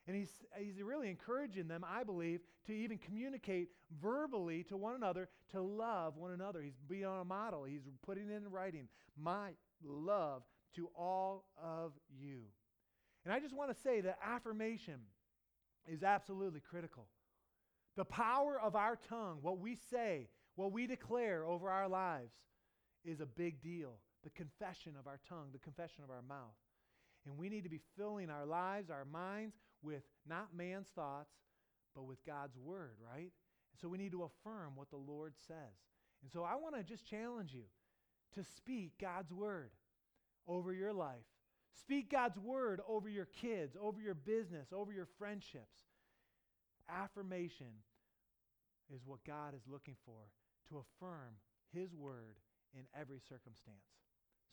And 0.06 0.18
he's, 0.18 0.32
he's 0.58 0.82
really 0.82 1.10
encouraging 1.10 1.70
them, 1.70 1.86
I 1.90 2.04
believe, 2.04 2.42
to 2.68 2.74
even 2.74 2.98
communicate 2.98 3.70
verbally 4.02 4.64
to 4.64 4.76
one 4.76 4.96
another 4.96 5.30
to 5.52 5.62
love 5.62 6.18
one 6.18 6.32
another. 6.32 6.62
He's 6.62 6.78
being 6.90 7.06
a 7.06 7.24
model, 7.24 7.64
he's 7.64 7.88
putting 8.06 8.30
it 8.30 8.36
in 8.36 8.52
writing. 8.52 8.90
My 9.18 9.52
love 9.84 10.44
to 10.76 10.90
all 10.98 11.46
of 11.62 11.94
you. 12.10 12.42
And 13.24 13.34
I 13.34 13.40
just 13.40 13.56
want 13.56 13.74
to 13.74 13.82
say 13.82 14.02
that 14.02 14.18
affirmation 14.26 15.00
is 15.88 16.04
absolutely 16.04 16.60
critical. 16.60 17.08
The 17.96 18.06
power 18.06 18.60
of 18.60 18.76
our 18.76 18.98
tongue, 19.10 19.40
what 19.42 19.60
we 19.60 19.76
say, 19.76 20.30
what 20.56 20.72
we 20.72 20.88
declare 20.88 21.46
over 21.46 21.70
our 21.70 21.88
lives, 21.88 22.34
is 23.06 23.20
a 23.20 23.26
big 23.26 23.62
deal. 23.62 23.98
The 24.24 24.30
confession 24.32 24.94
of 24.98 25.08
our 25.08 25.20
tongue, 25.28 25.50
the 25.52 25.60
confession 25.60 26.04
of 26.04 26.10
our 26.10 26.22
mouth. 26.22 26.56
And 27.26 27.38
we 27.38 27.50
need 27.50 27.64
to 27.64 27.70
be 27.70 27.82
filling 27.98 28.30
our 28.30 28.46
lives, 28.46 28.90
our 28.90 29.06
minds, 29.06 29.56
with 29.82 30.04
not 30.28 30.56
man's 30.56 30.88
thoughts, 30.90 31.34
but 31.96 32.06
with 32.06 32.24
God's 32.26 32.58
word, 32.58 32.98
right? 33.04 33.32
And 33.74 33.80
so 33.82 33.88
we 33.88 33.98
need 33.98 34.12
to 34.12 34.24
affirm 34.24 34.76
what 34.76 34.90
the 34.90 34.98
Lord 34.98 35.34
says. 35.48 35.76
And 36.22 36.32
so 36.32 36.44
I 36.44 36.56
want 36.56 36.76
to 36.76 36.84
just 36.84 37.06
challenge 37.06 37.54
you 37.54 37.64
to 38.36 38.44
speak 38.56 38.94
God's 39.00 39.32
word 39.32 39.72
over 40.48 40.74
your 40.74 40.94
life. 40.94 41.26
Speak 41.80 42.10
God's 42.10 42.38
word 42.40 42.82
over 42.88 43.10
your 43.10 43.26
kids, 43.26 43.76
over 43.80 44.00
your 44.00 44.14
business, 44.14 44.68
over 44.74 44.92
your 44.94 45.08
friendships. 45.18 45.84
Affirmation 46.90 47.84
is 48.94 49.02
what 49.06 49.24
God 49.26 49.56
is 49.56 49.62
looking 49.68 49.96
for 50.06 50.30
to 50.70 50.84
affirm 50.84 51.36
His 51.74 51.94
word 51.94 52.38
in 52.74 52.84
every 53.00 53.20
circumstance. 53.20 53.88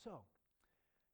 So, 0.05 0.21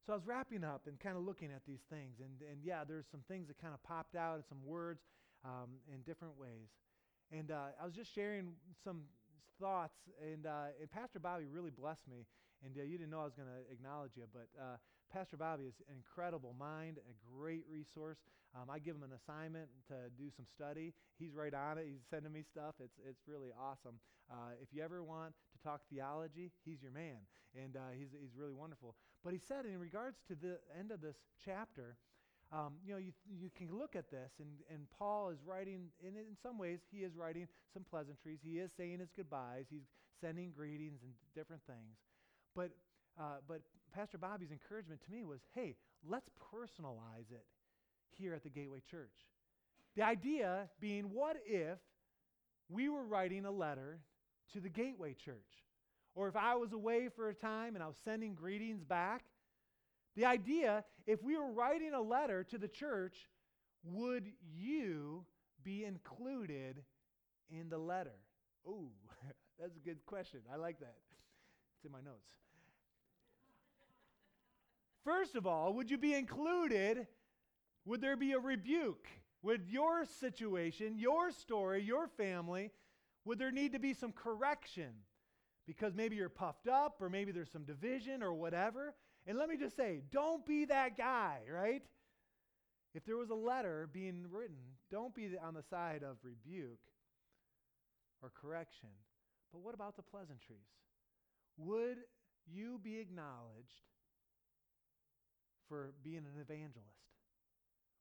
so 0.06 0.12
I 0.12 0.16
was 0.16 0.26
wrapping 0.26 0.64
up 0.64 0.82
and 0.86 0.98
kind 1.00 1.16
of 1.16 1.24
looking 1.24 1.50
at 1.50 1.62
these 1.66 1.82
things, 1.90 2.20
and, 2.20 2.42
and 2.48 2.60
yeah, 2.62 2.84
there's 2.84 3.06
some 3.10 3.22
things 3.28 3.48
that 3.48 3.58
kind 3.60 3.74
of 3.74 3.82
popped 3.82 4.16
out 4.16 4.36
and 4.36 4.44
some 4.48 4.64
words 4.64 5.00
um, 5.44 5.80
in 5.92 6.02
different 6.02 6.38
ways. 6.38 6.70
And 7.32 7.50
uh, 7.50 7.74
I 7.80 7.84
was 7.84 7.94
just 7.94 8.14
sharing 8.14 8.54
some 8.84 9.02
thoughts, 9.60 9.96
and, 10.22 10.46
uh, 10.46 10.78
and 10.80 10.90
Pastor 10.90 11.18
Bobby 11.18 11.46
really 11.46 11.70
blessed 11.70 12.06
me. 12.08 12.26
And 12.64 12.76
uh, 12.78 12.82
you 12.82 12.96
didn't 12.96 13.10
know 13.10 13.20
I 13.20 13.24
was 13.24 13.34
going 13.34 13.48
to 13.48 13.72
acknowledge 13.72 14.12
you, 14.16 14.24
but 14.32 14.48
uh, 14.58 14.76
Pastor 15.12 15.36
Bobby 15.36 15.64
is 15.64 15.74
an 15.88 15.94
incredible 15.96 16.54
mind, 16.58 16.98
a 16.98 17.14
great 17.38 17.64
resource. 17.70 18.18
Um, 18.54 18.70
I 18.70 18.78
give 18.78 18.96
him 18.96 19.02
an 19.02 19.12
assignment 19.12 19.68
to 19.88 19.94
do 20.16 20.30
some 20.34 20.46
study. 20.46 20.92
He's 21.18 21.34
right 21.34 21.52
on 21.54 21.78
it. 21.78 21.86
He's 21.88 22.04
sending 22.10 22.32
me 22.32 22.42
stuff. 22.42 22.74
It's, 22.82 22.98
it's 23.08 23.22
really 23.26 23.50
awesome. 23.58 24.00
Uh, 24.30 24.56
if 24.60 24.68
you 24.72 24.82
ever 24.82 25.02
want 25.02 25.34
to 25.52 25.58
talk 25.62 25.82
theology, 25.92 26.50
he's 26.64 26.82
your 26.82 26.92
man. 26.92 27.20
And 27.54 27.76
uh, 27.76 27.94
he's, 27.96 28.08
he's 28.12 28.36
really 28.36 28.52
wonderful. 28.52 28.94
But 29.24 29.32
he 29.32 29.38
said, 29.38 29.64
in 29.64 29.78
regards 29.78 30.18
to 30.28 30.34
the 30.34 30.58
end 30.78 30.90
of 30.90 31.00
this 31.00 31.16
chapter, 31.44 31.96
um, 32.52 32.74
you 32.84 32.92
know, 32.92 32.98
you, 32.98 33.12
you 33.26 33.50
can 33.56 33.76
look 33.76 33.96
at 33.96 34.10
this, 34.10 34.30
and, 34.38 34.48
and 34.70 34.86
Paul 34.98 35.30
is 35.30 35.38
writing, 35.44 35.90
and 36.04 36.16
in 36.16 36.36
some 36.40 36.58
ways, 36.58 36.78
he 36.92 36.98
is 36.98 37.16
writing 37.16 37.48
some 37.74 37.82
pleasantries. 37.82 38.38
He 38.42 38.58
is 38.58 38.70
saying 38.76 39.00
his 39.00 39.10
goodbyes. 39.16 39.66
He's 39.68 39.88
sending 40.20 40.52
greetings 40.52 41.00
and 41.02 41.12
different 41.34 41.62
things. 41.66 41.98
But, 42.54 42.70
uh, 43.18 43.42
but 43.48 43.62
Pastor 43.94 44.18
Bobby's 44.18 44.50
encouragement 44.50 45.00
to 45.04 45.10
me 45.10 45.24
was 45.24 45.40
hey, 45.54 45.74
let's 46.08 46.28
personalize 46.52 47.30
it 47.30 47.46
here 48.10 48.34
at 48.34 48.42
the 48.42 48.50
Gateway 48.50 48.82
Church. 48.90 49.14
The 49.96 50.02
idea 50.02 50.68
being, 50.80 51.04
what 51.12 51.36
if 51.46 51.78
we 52.68 52.88
were 52.88 53.04
writing 53.04 53.46
a 53.46 53.50
letter 53.50 54.00
to 54.52 54.60
the 54.60 54.68
Gateway 54.68 55.14
Church? 55.14 55.64
Or 56.14 56.28
if 56.28 56.36
I 56.36 56.54
was 56.54 56.72
away 56.72 57.08
for 57.14 57.28
a 57.28 57.34
time 57.34 57.74
and 57.74 57.82
I 57.82 57.86
was 57.86 57.96
sending 58.04 58.34
greetings 58.34 58.82
back, 58.82 59.24
the 60.16 60.24
idea, 60.24 60.84
if 61.06 61.22
we 61.22 61.36
were 61.36 61.52
writing 61.52 61.92
a 61.92 62.00
letter 62.00 62.42
to 62.44 62.58
the 62.58 62.68
church, 62.68 63.16
would 63.84 64.26
you 64.54 65.24
be 65.62 65.84
included 65.84 66.82
in 67.50 67.68
the 67.68 67.78
letter? 67.78 68.18
Oh, 68.66 68.88
that's 69.60 69.76
a 69.76 69.80
good 69.80 70.04
question. 70.06 70.40
I 70.52 70.56
like 70.56 70.80
that. 70.80 70.96
It's 71.76 71.84
in 71.84 71.92
my 71.92 72.00
notes. 72.00 72.30
First 75.06 75.36
of 75.36 75.46
all, 75.46 75.72
would 75.74 75.88
you 75.88 75.98
be 75.98 76.14
included? 76.14 77.06
Would 77.84 78.00
there 78.00 78.16
be 78.16 78.32
a 78.32 78.40
rebuke? 78.40 79.06
Would 79.42 79.68
your 79.68 80.04
situation, 80.04 80.98
your 80.98 81.30
story, 81.30 81.80
your 81.80 82.08
family, 82.08 82.72
would 83.24 83.38
there 83.38 83.52
need 83.52 83.72
to 83.74 83.78
be 83.78 83.94
some 83.94 84.10
correction? 84.10 84.90
Because 85.64 85.94
maybe 85.94 86.16
you're 86.16 86.28
puffed 86.28 86.66
up, 86.66 86.96
or 87.00 87.08
maybe 87.08 87.30
there's 87.30 87.52
some 87.52 87.62
division, 87.62 88.20
or 88.20 88.34
whatever. 88.34 88.94
And 89.28 89.38
let 89.38 89.48
me 89.48 89.56
just 89.56 89.76
say, 89.76 90.02
don't 90.10 90.44
be 90.44 90.64
that 90.64 90.98
guy, 90.98 91.38
right? 91.48 91.82
If 92.92 93.04
there 93.04 93.16
was 93.16 93.30
a 93.30 93.34
letter 93.34 93.88
being 93.92 94.26
written, 94.28 94.56
don't 94.90 95.14
be 95.14 95.30
on 95.40 95.54
the 95.54 95.62
side 95.62 96.02
of 96.02 96.16
rebuke 96.24 96.80
or 98.22 98.32
correction. 98.34 98.88
But 99.52 99.60
what 99.60 99.74
about 99.74 99.94
the 99.94 100.02
pleasantries? 100.02 100.66
Would 101.58 101.98
you 102.52 102.80
be 102.82 102.98
acknowledged 102.98 103.84
for 105.68 105.92
being 106.02 106.18
an 106.18 106.40
evangelist? 106.40 107.06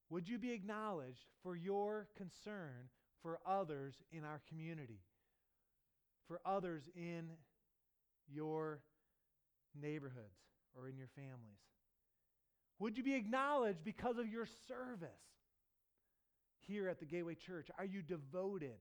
Would 0.09 0.29
you 0.29 0.37
be 0.37 0.51
acknowledged 0.51 1.25
for 1.41 1.55
your 1.55 2.07
concern 2.15 2.89
for 3.21 3.39
others 3.45 3.95
in 4.11 4.23
our 4.23 4.41
community, 4.49 4.99
for 6.27 6.39
others 6.45 6.83
in 6.95 7.29
your 8.31 8.81
neighborhoods 9.79 10.39
or 10.75 10.87
in 10.87 10.97
your 10.97 11.09
families? 11.15 11.59
Would 12.79 12.97
you 12.97 13.03
be 13.03 13.15
acknowledged 13.15 13.83
because 13.83 14.17
of 14.17 14.27
your 14.27 14.47
service 14.67 15.09
here 16.67 16.89
at 16.89 16.99
the 16.99 17.05
Gateway 17.05 17.35
Church? 17.35 17.69
Are 17.77 17.85
you 17.85 18.01
devoted? 18.01 18.77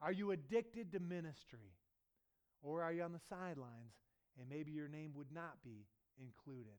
Are 0.00 0.12
you 0.12 0.30
addicted 0.30 0.92
to 0.92 1.00
ministry? 1.00 1.74
Or 2.62 2.82
are 2.82 2.92
you 2.92 3.02
on 3.02 3.12
the 3.12 3.20
sidelines 3.28 3.94
and 4.38 4.48
maybe 4.48 4.70
your 4.70 4.88
name 4.88 5.12
would 5.16 5.32
not 5.32 5.62
be 5.64 5.86
included? 6.18 6.78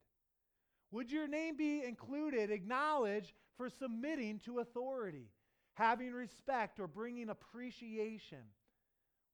Would 0.94 1.12
your 1.12 1.28
name 1.28 1.58
be 1.58 1.84
included, 1.84 2.52
acknowledged 2.52 3.34
for 3.58 3.68
submitting 3.68 4.40
to 4.46 4.60
authority, 4.60 5.32
having 5.74 6.14
respect, 6.14 6.80
or 6.80 6.86
bringing 6.86 7.30
appreciation? 7.30 8.44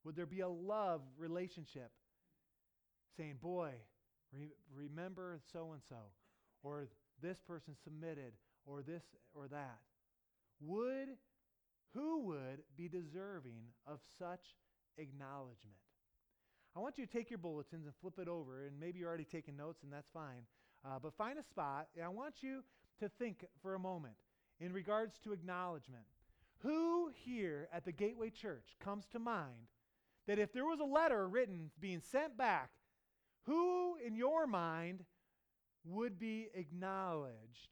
Would 0.02 0.16
there 0.16 0.24
be 0.24 0.40
a 0.40 0.48
love 0.48 1.02
relationship 1.18 1.90
saying, 3.18 3.34
Boy, 3.42 3.72
re- 4.32 4.54
remember 4.74 5.38
so 5.52 5.72
and 5.72 5.82
so, 5.86 5.96
or 6.62 6.88
this 7.20 7.42
person 7.46 7.74
submitted, 7.84 8.32
or 8.64 8.80
this 8.80 9.02
or 9.34 9.46
that? 9.48 9.80
Would, 10.62 11.08
who 11.92 12.20
would 12.20 12.62
be 12.74 12.88
deserving 12.88 13.64
of 13.86 14.00
such 14.18 14.56
acknowledgement? 14.96 15.76
I 16.74 16.80
want 16.80 16.96
you 16.96 17.04
to 17.04 17.12
take 17.12 17.28
your 17.28 17.38
bulletins 17.38 17.84
and 17.84 17.94
flip 18.00 18.18
it 18.18 18.28
over, 18.28 18.64
and 18.64 18.80
maybe 18.80 19.00
you're 19.00 19.08
already 19.08 19.24
taking 19.24 19.58
notes, 19.58 19.82
and 19.82 19.92
that's 19.92 20.08
fine. 20.08 20.46
Uh, 20.84 20.98
but 21.02 21.14
find 21.14 21.38
a 21.38 21.42
spot, 21.42 21.88
and 21.94 22.04
I 22.04 22.08
want 22.08 22.42
you 22.42 22.62
to 23.00 23.08
think 23.08 23.44
for 23.62 23.74
a 23.74 23.78
moment 23.78 24.14
in 24.60 24.72
regards 24.72 25.18
to 25.20 25.32
acknowledgement. 25.32 26.04
Who 26.58 27.10
here 27.14 27.68
at 27.72 27.84
the 27.84 27.92
Gateway 27.92 28.30
Church 28.30 28.76
comes 28.80 29.06
to 29.12 29.18
mind 29.18 29.68
that 30.26 30.38
if 30.38 30.52
there 30.52 30.66
was 30.66 30.80
a 30.80 30.84
letter 30.84 31.26
written 31.26 31.70
being 31.80 32.00
sent 32.00 32.36
back, 32.36 32.70
who 33.46 33.96
in 34.04 34.14
your 34.14 34.46
mind 34.46 35.04
would 35.84 36.18
be 36.18 36.48
acknowledged? 36.54 37.70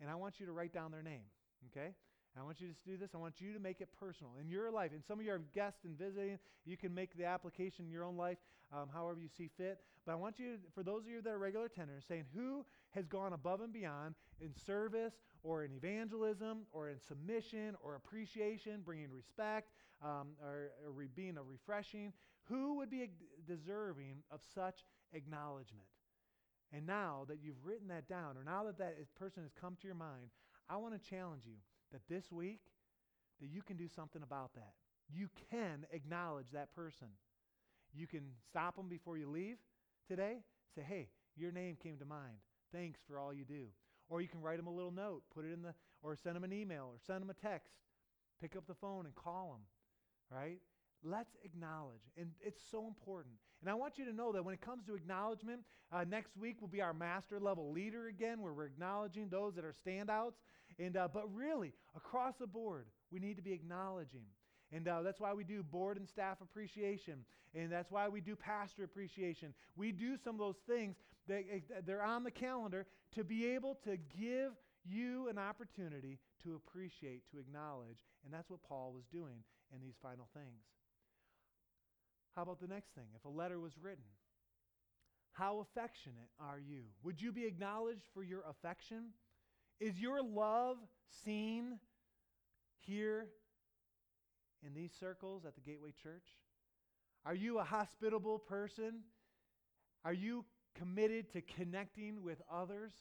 And 0.00 0.10
I 0.10 0.14
want 0.14 0.38
you 0.38 0.46
to 0.46 0.52
write 0.52 0.72
down 0.72 0.92
their 0.92 1.02
name, 1.02 1.24
okay? 1.70 1.94
I 2.38 2.42
want 2.42 2.60
you 2.60 2.68
to 2.68 2.74
do 2.90 2.96
this. 2.96 3.10
I 3.14 3.18
want 3.18 3.40
you 3.40 3.52
to 3.52 3.60
make 3.60 3.80
it 3.80 3.88
personal 3.98 4.32
in 4.40 4.48
your 4.48 4.70
life. 4.70 4.90
And 4.92 5.04
some 5.04 5.20
of 5.20 5.24
you 5.24 5.32
are 5.32 5.40
guests 5.54 5.84
and 5.84 5.96
visiting. 5.96 6.38
You 6.64 6.76
can 6.76 6.92
make 6.92 7.16
the 7.16 7.24
application 7.26 7.84
in 7.84 7.92
your 7.92 8.04
own 8.04 8.16
life 8.16 8.38
um, 8.74 8.88
however 8.92 9.20
you 9.20 9.28
see 9.28 9.48
fit. 9.56 9.78
But 10.04 10.12
I 10.12 10.14
want 10.16 10.38
you, 10.38 10.56
for 10.74 10.82
those 10.82 11.02
of 11.02 11.08
you 11.08 11.22
that 11.22 11.30
are 11.30 11.38
regular 11.38 11.68
attenders, 11.68 12.06
saying 12.06 12.24
who 12.34 12.64
has 12.90 13.06
gone 13.06 13.32
above 13.32 13.60
and 13.60 13.72
beyond 13.72 14.14
in 14.40 14.52
service 14.66 15.14
or 15.42 15.64
in 15.64 15.72
evangelism 15.72 16.66
or 16.72 16.90
in 16.90 16.98
submission 17.00 17.76
or 17.82 17.94
appreciation, 17.94 18.80
bringing 18.84 19.10
respect 19.10 19.70
um, 20.02 20.28
or, 20.42 20.70
or 20.86 21.06
being 21.14 21.36
a 21.36 21.42
refreshing. 21.42 22.12
Who 22.48 22.76
would 22.76 22.90
be 22.90 23.10
deserving 23.46 24.16
of 24.30 24.40
such 24.54 24.84
acknowledgement? 25.12 25.86
And 26.72 26.86
now 26.86 27.24
that 27.28 27.38
you've 27.42 27.64
written 27.64 27.88
that 27.88 28.08
down, 28.08 28.36
or 28.36 28.44
now 28.44 28.64
that 28.64 28.78
that 28.78 28.96
person 29.14 29.42
has 29.42 29.52
come 29.58 29.76
to 29.80 29.86
your 29.86 29.94
mind, 29.94 30.30
I 30.68 30.76
want 30.76 31.00
to 31.00 31.10
challenge 31.10 31.44
you 31.46 31.56
that 31.92 32.02
this 32.08 32.32
week 32.32 32.60
that 33.40 33.48
you 33.48 33.62
can 33.62 33.76
do 33.76 33.88
something 33.88 34.22
about 34.22 34.54
that. 34.54 34.74
You 35.08 35.28
can 35.50 35.86
acknowledge 35.92 36.46
that 36.52 36.74
person. 36.74 37.08
You 37.94 38.06
can 38.06 38.22
stop 38.48 38.76
them 38.76 38.88
before 38.88 39.16
you 39.16 39.28
leave 39.30 39.56
today. 40.08 40.38
Say, 40.74 40.82
hey, 40.86 41.08
your 41.36 41.52
name 41.52 41.76
came 41.80 41.96
to 41.98 42.04
mind. 42.04 42.36
Thanks 42.72 43.00
for 43.06 43.18
all 43.18 43.32
you 43.32 43.44
do. 43.44 43.66
Or 44.08 44.20
you 44.20 44.28
can 44.28 44.42
write 44.42 44.58
them 44.58 44.66
a 44.66 44.74
little 44.74 44.90
note, 44.90 45.22
put 45.34 45.44
it 45.44 45.52
in 45.52 45.62
the, 45.62 45.74
or 46.02 46.16
send 46.16 46.36
them 46.36 46.44
an 46.44 46.52
email, 46.52 46.90
or 46.92 46.98
send 47.06 47.22
them 47.22 47.30
a 47.30 47.34
text. 47.34 47.72
Pick 48.40 48.56
up 48.56 48.66
the 48.66 48.74
phone 48.74 49.06
and 49.06 49.14
call 49.14 49.56
them, 49.56 50.38
right? 50.38 50.58
Let's 51.02 51.36
acknowledge. 51.44 52.02
And 52.18 52.30
it's 52.40 52.60
so 52.70 52.86
important. 52.86 53.34
And 53.60 53.70
I 53.70 53.74
want 53.74 53.96
you 53.96 54.04
to 54.06 54.12
know 54.12 54.32
that 54.32 54.44
when 54.44 54.54
it 54.54 54.60
comes 54.60 54.84
to 54.86 54.94
acknowledgement, 54.94 55.60
uh, 55.92 56.04
next 56.04 56.36
week 56.36 56.60
will 56.60 56.68
be 56.68 56.82
our 56.82 56.92
master 56.92 57.38
level 57.40 57.72
leader 57.72 58.08
again, 58.08 58.42
where 58.42 58.52
we're 58.52 58.66
acknowledging 58.66 59.28
those 59.28 59.54
that 59.54 59.64
are 59.64 59.74
standouts. 59.86 60.34
And, 60.78 60.96
uh, 60.96 61.08
but 61.12 61.32
really, 61.34 61.72
across 61.96 62.34
the 62.38 62.46
board, 62.46 62.86
we 63.10 63.20
need 63.20 63.36
to 63.36 63.42
be 63.42 63.52
acknowledging. 63.52 64.24
And 64.74 64.88
uh, 64.88 65.02
that's 65.02 65.20
why 65.20 65.32
we 65.32 65.44
do 65.44 65.62
board 65.62 65.96
and 65.98 66.08
staff 66.08 66.38
appreciation. 66.42 67.24
And 67.54 67.70
that's 67.70 67.92
why 67.92 68.08
we 68.08 68.20
do 68.20 68.34
pastor 68.34 68.82
appreciation. 68.82 69.54
We 69.76 69.92
do 69.92 70.16
some 70.16 70.34
of 70.34 70.40
those 70.40 70.60
things 70.66 70.96
that 71.28 71.44
uh, 71.48 71.80
they're 71.86 72.02
on 72.02 72.24
the 72.24 72.30
calendar 72.30 72.86
to 73.14 73.22
be 73.22 73.46
able 73.54 73.76
to 73.84 73.96
give 73.96 74.52
you 74.84 75.28
an 75.28 75.38
opportunity 75.38 76.18
to 76.42 76.56
appreciate, 76.56 77.22
to 77.30 77.38
acknowledge, 77.38 78.04
and 78.24 78.34
that's 78.34 78.50
what 78.50 78.62
Paul 78.62 78.92
was 78.92 79.04
doing 79.12 79.44
in 79.72 79.80
these 79.80 79.94
final 80.02 80.28
things. 80.34 80.64
How 82.34 82.42
about 82.42 82.60
the 82.60 82.66
next 82.66 82.94
thing? 82.94 83.06
If 83.16 83.24
a 83.24 83.28
letter 83.28 83.60
was 83.60 83.72
written, 83.80 84.04
how 85.32 85.60
affectionate 85.60 86.30
are 86.40 86.58
you? 86.58 86.82
Would 87.04 87.22
you 87.22 87.32
be 87.32 87.46
acknowledged 87.46 88.04
for 88.12 88.22
your 88.22 88.42
affection? 88.48 89.10
Is 89.80 89.98
your 89.98 90.22
love 90.22 90.76
seen 91.24 91.78
here 92.80 93.28
in 94.66 94.74
these 94.74 94.92
circles 94.98 95.44
at 95.44 95.54
the 95.54 95.60
Gateway 95.60 95.92
Church? 96.02 96.26
Are 97.24 97.34
you 97.34 97.58
a 97.58 97.64
hospitable 97.64 98.38
person? 98.38 99.00
Are 100.04 100.12
you 100.12 100.44
committed 100.74 101.32
to 101.32 101.40
connecting 101.40 102.22
with 102.22 102.42
others? 102.52 102.92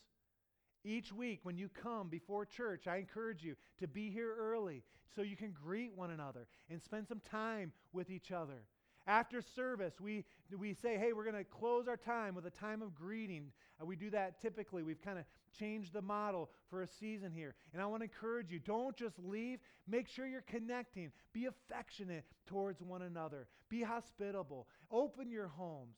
Each 0.86 1.14
week 1.14 1.40
when 1.44 1.58
you 1.58 1.70
come 1.70 2.10
before 2.10 2.46
church, 2.46 2.88
I 2.88 2.98
encourage 2.98 3.44
you 3.44 3.56
to 3.80 3.88
be 3.88 4.10
here 4.10 4.36
early 4.38 4.84
so 5.16 5.22
you 5.22 5.38
can 5.38 5.52
greet 5.52 5.96
one 5.96 6.12
another 6.12 6.48
and 6.70 6.82
spend 6.82 7.08
some 7.08 7.22
time 7.22 7.72
with 7.94 8.10
each 8.10 8.32
other. 8.32 8.66
After 9.06 9.42
service, 9.42 10.00
we, 10.00 10.24
we 10.58 10.74
say, 10.74 10.98
hey, 10.98 11.12
we're 11.14 11.26
going 11.26 11.36
to 11.36 11.44
close 11.44 11.88
our 11.88 11.98
time 11.98 12.36
with 12.36 12.46
a 12.46 12.50
time 12.50 12.82
of 12.82 12.96
greeting. 12.96 13.52
Uh, 13.82 13.86
we 13.86 13.96
do 13.96 14.10
that 14.12 14.42
typically. 14.42 14.84
We've 14.84 15.02
kind 15.02 15.20
of 15.20 15.26
changed 15.58 15.94
the 15.94 16.02
model 16.02 16.50
for 16.70 16.82
a 16.82 16.88
season 16.88 17.32
here. 17.32 17.56
And 17.74 17.82
I 17.82 17.86
want 17.86 18.02
to 18.02 18.06
encourage 18.06 18.52
you 18.52 18.60
don't 18.60 18.96
just 18.96 19.18
leave, 19.20 19.60
make 19.88 20.08
sure 20.08 20.26
you're 20.26 20.42
connecting. 20.42 21.12
Be 21.34 21.46
affectionate 21.46 22.26
towards 22.46 22.82
one 22.82 23.02
another, 23.02 23.48
be 23.70 23.82
hospitable, 23.82 24.68
open 24.92 25.32
your 25.32 25.48
homes, 25.48 25.98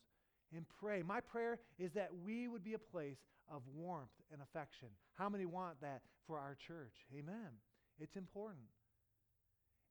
and 0.54 0.64
pray. 0.80 1.02
My 1.02 1.20
prayer 1.20 1.58
is 1.78 1.92
that 1.92 2.10
we 2.24 2.48
would 2.48 2.64
be 2.64 2.74
a 2.74 2.78
place 2.78 3.18
of 3.50 3.62
warmth 3.74 4.10
and 4.32 4.40
affection. 4.42 4.88
How 5.14 5.28
many 5.28 5.46
want 5.46 5.80
that 5.80 6.02
for 6.26 6.38
our 6.38 6.56
church? 6.66 6.94
Amen. 7.16 7.50
It's 8.00 8.16
important. 8.16 8.66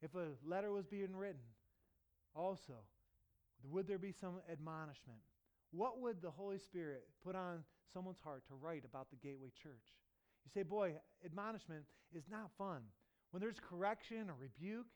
If 0.02 0.14
a 0.16 0.28
letter 0.48 0.72
was 0.72 0.86
being 0.86 1.16
written, 1.16 1.40
also, 2.36 2.74
would 3.72 3.88
there 3.88 3.98
be 3.98 4.12
some 4.12 4.42
admonishment? 4.52 5.20
What 5.72 6.00
would 6.02 6.22
the 6.22 6.32
Holy 6.32 6.60
Spirit 6.60 7.08
put 7.24 7.36
on 7.36 7.64
someone's 7.94 8.20
heart 8.24 8.44
to 8.48 8.54
write 8.56 8.84
about 8.86 9.10
the 9.10 9.16
Gateway 9.18 9.52
Church? 9.62 9.94
You 10.46 10.52
say, 10.54 10.64
boy, 10.64 10.94
admonishment 11.24 11.84
is 12.16 12.24
not 12.30 12.52
fun. 12.58 12.82
When 13.32 13.42
there's 13.42 13.60
correction 13.60 14.30
or 14.30 14.36
rebuke, 14.40 14.88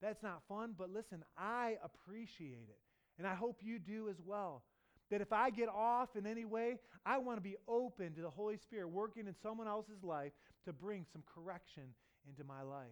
that's 0.00 0.22
not 0.22 0.42
fun, 0.48 0.74
but 0.76 0.90
listen, 0.90 1.22
I 1.38 1.76
appreciate 1.82 2.68
it. 2.68 2.78
And 3.18 3.26
I 3.26 3.34
hope 3.34 3.60
you 3.62 3.78
do 3.78 4.08
as 4.08 4.16
well. 4.24 4.64
That 5.10 5.20
if 5.20 5.32
I 5.32 5.50
get 5.50 5.68
off 5.68 6.16
in 6.16 6.26
any 6.26 6.44
way, 6.44 6.78
I 7.06 7.18
want 7.18 7.36
to 7.36 7.42
be 7.42 7.56
open 7.68 8.14
to 8.14 8.22
the 8.22 8.30
Holy 8.30 8.56
Spirit 8.56 8.88
working 8.88 9.26
in 9.26 9.34
someone 9.42 9.68
else's 9.68 10.02
life 10.02 10.32
to 10.64 10.72
bring 10.72 11.04
some 11.12 11.22
correction 11.34 11.84
into 12.28 12.42
my 12.42 12.62
life. 12.62 12.86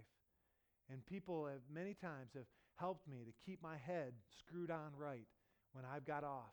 And 0.91 1.05
people 1.07 1.47
have 1.47 1.63
many 1.73 1.95
times 1.95 2.31
have 2.35 2.45
helped 2.77 3.09
me 3.09 3.25
to 3.25 3.33
keep 3.45 3.63
my 3.63 3.77
head 3.77 4.13
screwed 4.39 4.71
on 4.71 4.93
right 4.97 5.27
when 5.73 5.85
I've 5.85 6.07
got 6.07 6.23
off. 6.23 6.53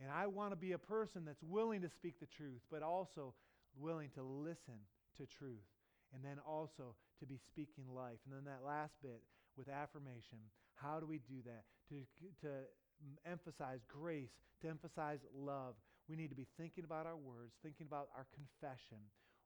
And 0.00 0.10
I 0.10 0.26
want 0.26 0.50
to 0.52 0.56
be 0.56 0.72
a 0.72 0.78
person 0.78 1.24
that's 1.24 1.42
willing 1.42 1.82
to 1.82 1.88
speak 1.88 2.20
the 2.20 2.26
truth, 2.26 2.62
but 2.70 2.82
also 2.82 3.34
willing 3.78 4.10
to 4.14 4.22
listen 4.22 4.78
to 5.18 5.26
truth. 5.26 5.66
And 6.12 6.22
then 6.24 6.38
also 6.46 6.94
to 7.20 7.26
be 7.26 7.38
speaking 7.38 7.84
life. 7.92 8.18
And 8.24 8.34
then 8.34 8.44
that 8.44 8.66
last 8.66 8.94
bit 9.02 9.22
with 9.56 9.68
affirmation. 9.68 10.38
How 10.74 11.00
do 11.00 11.06
we 11.06 11.18
do 11.18 11.42
that? 11.46 11.64
To, 11.90 11.96
to 12.42 12.48
emphasize 13.28 13.80
grace, 13.88 14.30
to 14.62 14.68
emphasize 14.68 15.20
love. 15.34 15.74
We 16.08 16.16
need 16.16 16.30
to 16.30 16.36
be 16.36 16.46
thinking 16.58 16.84
about 16.84 17.06
our 17.06 17.16
words, 17.16 17.54
thinking 17.62 17.86
about 17.86 18.08
our 18.16 18.26
confession. 18.34 18.98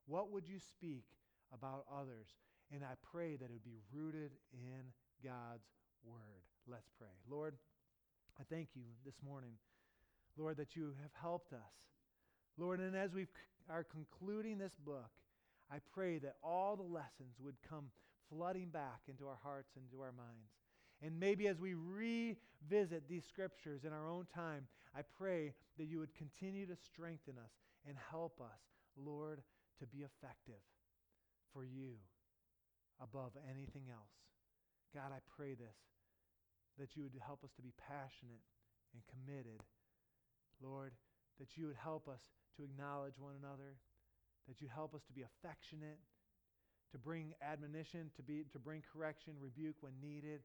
What 0.05 0.31
would 0.31 0.47
you 0.47 0.59
speak 0.59 1.05
about 1.53 1.85
others? 1.91 2.27
And 2.71 2.83
I 2.83 2.93
pray 3.11 3.35
that 3.35 3.45
it 3.45 3.51
would 3.51 3.63
be 3.63 3.79
rooted 3.91 4.31
in 4.53 4.93
God's 5.23 5.65
word. 6.03 6.43
Let's 6.67 6.89
pray. 6.99 7.13
Lord, 7.29 7.55
I 8.39 8.43
thank 8.49 8.69
you 8.75 8.83
this 9.05 9.15
morning, 9.25 9.53
Lord, 10.37 10.57
that 10.57 10.75
you 10.75 10.93
have 11.01 11.11
helped 11.21 11.53
us. 11.53 11.59
Lord, 12.57 12.79
and 12.79 12.95
as 12.95 13.13
we 13.13 13.27
are 13.69 13.83
concluding 13.83 14.57
this 14.57 14.73
book, 14.85 15.09
I 15.71 15.77
pray 15.93 16.17
that 16.19 16.35
all 16.43 16.75
the 16.75 16.83
lessons 16.83 17.35
would 17.39 17.55
come 17.67 17.85
flooding 18.29 18.69
back 18.69 19.01
into 19.07 19.27
our 19.27 19.39
hearts 19.43 19.71
and 19.75 19.85
into 19.85 20.01
our 20.01 20.11
minds. 20.11 20.51
And 21.01 21.19
maybe 21.19 21.47
as 21.47 21.59
we 21.59 21.73
revisit 21.73 23.07
these 23.07 23.23
scriptures 23.25 23.85
in 23.85 23.93
our 23.93 24.07
own 24.07 24.27
time, 24.33 24.67
I 24.95 25.01
pray 25.17 25.53
that 25.77 25.85
you 25.85 25.99
would 25.99 26.13
continue 26.15 26.65
to 26.65 26.75
strengthen 26.75 27.37
us 27.37 27.51
and 27.87 27.95
help 28.11 28.41
us, 28.41 28.59
Lord, 28.97 29.41
to 29.79 29.85
be 29.87 29.99
effective 29.99 30.61
for 31.53 31.63
you 31.63 31.95
above 33.01 33.31
anything 33.49 33.83
else. 33.89 34.11
God, 34.93 35.11
I 35.13 35.19
pray 35.37 35.53
this, 35.53 35.77
that 36.77 36.95
you 36.95 37.03
would 37.03 37.13
help 37.25 37.43
us 37.43 37.51
to 37.55 37.61
be 37.61 37.71
passionate 37.77 38.43
and 38.93 39.01
committed. 39.07 39.61
Lord, 40.61 40.93
that 41.39 41.57
you 41.57 41.67
would 41.67 41.79
help 41.79 42.07
us 42.07 42.21
to 42.57 42.63
acknowledge 42.63 43.17
one 43.17 43.35
another, 43.39 43.79
that 44.47 44.61
you 44.61 44.67
help 44.67 44.93
us 44.93 45.03
to 45.07 45.13
be 45.13 45.23
affectionate, 45.23 45.99
to 46.91 46.97
bring 46.97 47.33
admonition, 47.41 48.11
to, 48.17 48.23
be, 48.23 48.43
to 48.51 48.59
bring 48.59 48.81
correction, 48.81 49.33
rebuke 49.39 49.77
when 49.81 49.93
needed, 50.01 50.41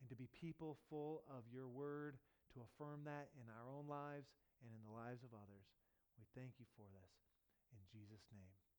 and 0.00 0.08
to 0.08 0.16
be 0.16 0.28
people 0.32 0.78
full 0.88 1.22
of 1.28 1.44
your 1.52 1.68
word, 1.68 2.16
to 2.54 2.64
affirm 2.64 3.04
that 3.04 3.28
in 3.36 3.46
our 3.52 3.66
own 3.68 3.86
lives 3.86 4.32
and 4.64 4.70
in 4.72 4.80
the 4.86 4.94
lives 4.94 5.22
of 5.22 5.34
others. 5.34 5.66
We 6.16 6.24
thank 6.32 6.56
you 6.58 6.66
for 6.76 6.86
this. 6.88 7.12
In 7.72 7.82
Jesus' 7.92 8.24
name. 8.32 8.69